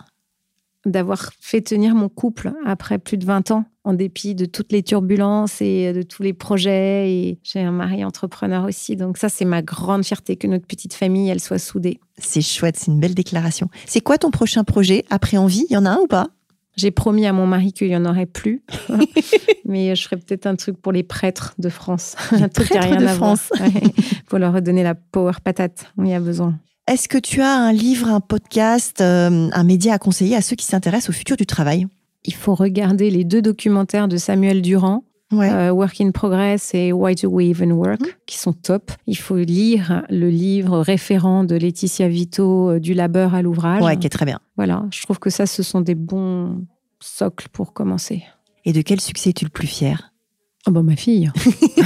D'avoir 0.85 1.31
fait 1.39 1.61
tenir 1.61 1.95
mon 1.95 2.09
couple 2.09 2.51
après 2.65 2.99
plus 2.99 3.17
de 3.17 3.25
20 3.25 3.51
ans, 3.51 3.65
en 3.85 3.93
dépit 3.93 4.35
de 4.35 4.45
toutes 4.45 4.71
les 4.73 4.83
turbulences 4.83 5.61
et 5.61 5.93
de 5.93 6.01
tous 6.01 6.23
les 6.23 6.33
projets. 6.33 7.09
Et 7.11 7.39
j'ai 7.43 7.61
un 7.61 7.71
mari 7.71 8.03
entrepreneur 8.03 8.65
aussi. 8.65 8.95
Donc 8.97 9.17
ça, 9.17 9.29
c'est 9.29 9.45
ma 9.45 9.61
grande 9.61 10.03
fierté 10.03 10.35
que 10.35 10.45
notre 10.47 10.67
petite 10.67 10.93
famille, 10.93 11.29
elle 11.29 11.39
soit 11.39 11.57
soudée. 11.59 11.99
C'est 12.17 12.41
chouette, 12.41 12.75
c'est 12.77 12.91
une 12.91 12.99
belle 12.99 13.15
déclaration. 13.15 13.69
C'est 13.85 14.01
quoi 14.01 14.17
ton 14.17 14.29
prochain 14.29 14.63
projet? 14.63 15.05
Après 15.09 15.37
Envie 15.37 15.65
Il 15.69 15.73
y 15.73 15.77
en 15.77 15.85
a 15.85 15.91
un 15.91 15.99
ou 15.99 16.07
pas? 16.07 16.27
J'ai 16.75 16.91
promis 16.91 17.25
à 17.25 17.33
mon 17.33 17.45
mari 17.45 17.71
qu'il 17.71 17.87
n'y 17.87 17.95
en 17.95 18.05
aurait 18.05 18.25
plus. 18.25 18.63
Mais 19.65 19.95
je 19.95 20.03
ferais 20.03 20.17
peut-être 20.17 20.47
un 20.47 20.55
truc 20.55 20.77
pour 20.81 20.91
les 20.91 21.03
prêtres 21.03 21.53
de 21.59 21.69
France. 21.69 22.15
Les 22.31 22.43
un 22.43 22.49
truc 22.49 22.69
prêtres 22.69 22.87
rien 22.87 22.97
de 22.97 23.05
à. 23.05 23.13
France. 23.13 23.49
Ouais. 23.59 23.71
pour 24.27 24.39
leur 24.39 24.53
redonner 24.53 24.83
la 24.83 24.95
power 24.95 25.33
patate. 25.43 25.85
On 25.97 26.05
y 26.05 26.13
a 26.13 26.19
besoin. 26.19 26.57
Est-ce 26.87 27.07
que 27.07 27.17
tu 27.17 27.41
as 27.41 27.53
un 27.55 27.71
livre, 27.71 28.09
un 28.09 28.19
podcast, 28.19 28.99
euh, 29.01 29.49
un 29.51 29.63
média 29.63 29.93
à 29.93 29.99
conseiller 29.99 30.35
à 30.35 30.41
ceux 30.41 30.55
qui 30.55 30.65
s'intéressent 30.65 31.09
au 31.09 31.13
futur 31.13 31.37
du 31.37 31.45
travail? 31.45 31.87
Il 32.25 32.33
faut 32.33 32.55
regarder 32.55 33.09
les 33.09 33.23
deux 33.23 33.41
documentaires 33.41 34.07
de 34.07 34.17
Samuel 34.17 34.61
Durand. 34.61 35.03
Ouais. 35.33 35.51
euh, 35.51 35.71
Work 35.71 35.99
in 36.01 36.11
Progress 36.11 36.73
et 36.73 36.91
Why 36.93 37.15
Do 37.15 37.29
We 37.29 37.47
Even 37.49 37.71
Work, 37.73 38.01
Mhm. 38.01 38.07
qui 38.25 38.37
sont 38.37 38.53
top. 38.53 38.91
Il 39.07 39.17
faut 39.17 39.37
lire 39.37 40.03
le 40.09 40.29
livre 40.29 40.79
référent 40.79 41.43
de 41.43 41.55
Laetitia 41.55 42.07
Vito, 42.07 42.69
euh, 42.71 42.79
Du 42.79 42.93
labeur 42.93 43.33
à 43.35 43.41
l'ouvrage. 43.41 43.81
ouais, 43.83 43.97
qui 43.97 44.07
est 44.07 44.09
très 44.09 44.25
bien. 44.25 44.39
Voilà, 44.57 44.85
je 44.91 45.01
trouve 45.03 45.19
que 45.19 45.29
ça, 45.29 45.45
ce 45.45 45.63
sont 45.63 45.81
des 45.81 45.95
bons 45.95 46.65
socles 46.99 47.47
pour 47.51 47.73
commencer. 47.73 48.23
Et 48.65 48.71
de 48.73 48.81
quel 48.81 49.01
succès 49.01 49.31
es-tu 49.31 49.43
le 49.45 49.49
plus 49.51 49.67
fier? 49.67 50.12
Oh 50.65 50.71
bah 50.71 50.81
ma 50.81 50.95
fille. 50.95 51.29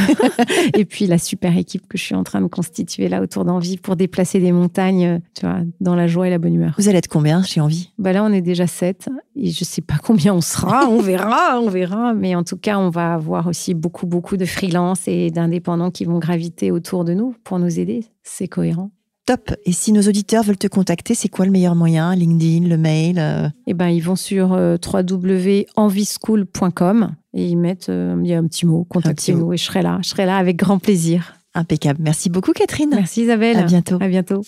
et 0.75 0.85
puis 0.85 1.07
la 1.07 1.17
super 1.17 1.57
équipe 1.57 1.87
que 1.87 1.97
je 1.97 2.03
suis 2.03 2.15
en 2.15 2.23
train 2.23 2.41
de 2.41 2.47
constituer 2.47 3.09
là 3.09 3.23
autour 3.23 3.43
d'Envie 3.43 3.77
pour 3.77 3.95
déplacer 3.95 4.39
des 4.39 4.51
montagnes, 4.51 5.19
tu 5.33 5.47
vois, 5.47 5.61
dans 5.81 5.95
la 5.95 6.05
joie 6.05 6.27
et 6.27 6.29
la 6.29 6.37
bonne 6.37 6.53
humeur. 6.53 6.75
Vous 6.77 6.87
allez 6.87 6.99
être 6.99 7.07
combien 7.07 7.41
chez 7.41 7.59
Envie? 7.59 7.91
Bah 7.97 8.13
là, 8.13 8.23
on 8.23 8.31
est 8.31 8.41
déjà 8.41 8.67
sept 8.67 9.09
et 9.35 9.49
je 9.49 9.63
sais 9.63 9.81
pas 9.81 9.97
combien 10.03 10.35
on 10.35 10.41
sera. 10.41 10.87
On 10.89 11.01
verra, 11.01 11.59
on 11.59 11.69
verra. 11.69 12.13
Mais 12.13 12.35
en 12.35 12.43
tout 12.43 12.57
cas, 12.57 12.77
on 12.77 12.89
va 12.89 13.15
avoir 13.15 13.47
aussi 13.47 13.73
beaucoup, 13.73 14.05
beaucoup 14.05 14.37
de 14.37 14.45
freelance 14.45 15.07
et 15.07 15.31
d'indépendants 15.31 15.89
qui 15.89 16.05
vont 16.05 16.19
graviter 16.19 16.69
autour 16.69 17.03
de 17.03 17.15
nous 17.15 17.35
pour 17.43 17.57
nous 17.57 17.79
aider. 17.79 18.05
C'est 18.21 18.47
cohérent. 18.47 18.91
Top. 19.27 19.53
Et 19.65 19.73
si 19.73 19.91
nos 19.91 20.03
auditeurs 20.03 20.43
veulent 20.43 20.57
te 20.57 20.67
contacter, 20.67 21.13
c'est 21.13 21.27
quoi 21.27 21.45
le 21.45 21.51
meilleur 21.51 21.75
moyen? 21.75 22.15
LinkedIn, 22.15 22.65
le 22.65 22.77
mail 22.77 23.19
euh, 23.19 23.49
Eh 23.65 23.73
ben, 23.73 23.89
ils 23.89 23.99
vont 23.99 24.15
sur 24.15 24.53
euh, 24.53 24.77
www.envischool.com 24.81 27.13
et 27.37 27.45
ils 27.45 27.55
mettent, 27.55 27.89
euh, 27.89 28.19
il 28.23 28.27
y 28.27 28.33
a 28.33 28.39
un 28.39 28.47
petit 28.47 28.65
mot, 28.65 28.83
contactez-nous 28.89 29.53
et 29.53 29.57
je 29.57 29.63
serai 29.63 29.83
là. 29.83 29.99
Je 30.03 30.09
serai 30.09 30.25
là 30.25 30.37
avec 30.37 30.57
grand 30.57 30.79
plaisir. 30.79 31.35
Impeccable. 31.53 31.99
Merci 32.01 32.29
beaucoup, 32.31 32.51
Catherine. 32.51 32.89
Merci 32.89 33.21
Isabelle. 33.21 33.57
À 33.57 33.63
bientôt. 33.63 33.97
À 34.01 34.07
bientôt. 34.07 34.41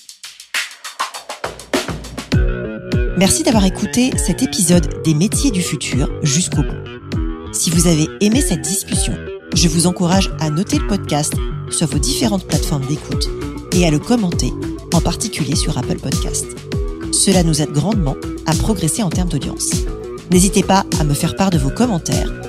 Merci 3.18 3.44
d'avoir 3.44 3.66
écouté 3.66 4.12
cet 4.18 4.42
épisode 4.42 5.04
des 5.04 5.14
métiers 5.14 5.52
du 5.52 5.62
futur 5.62 6.10
jusqu'au 6.24 6.64
bout. 6.64 7.54
Si 7.54 7.70
vous 7.70 7.86
avez 7.86 8.08
aimé 8.22 8.42
cette 8.42 8.62
discussion, 8.62 9.14
je 9.54 9.68
vous 9.68 9.86
encourage 9.86 10.32
à 10.40 10.50
noter 10.50 10.80
le 10.80 10.88
podcast 10.88 11.34
sur 11.70 11.88
vos 11.88 12.00
différentes 12.00 12.48
plateformes 12.48 12.86
d'écoute 12.88 13.28
et 13.72 13.86
à 13.86 13.92
le 13.92 14.00
commenter, 14.00 14.52
en 14.94 15.02
particulier 15.02 15.56
sur 15.56 15.78
Apple 15.78 16.00
Podcast. 16.00 16.48
Cela 17.12 17.44
nous 17.44 17.62
aide 17.62 17.72
grandement 17.72 18.16
à 18.48 18.54
progresser 18.56 19.04
en 19.04 19.10
termes 19.10 19.30
d'audience. 19.30 19.70
N'hésitez 20.32 20.64
pas 20.64 20.86
à 21.00 21.04
me 21.04 21.14
faire 21.14 21.36
part 21.36 21.50
de 21.50 21.58
vos 21.58 21.72
commentaires 21.72 22.32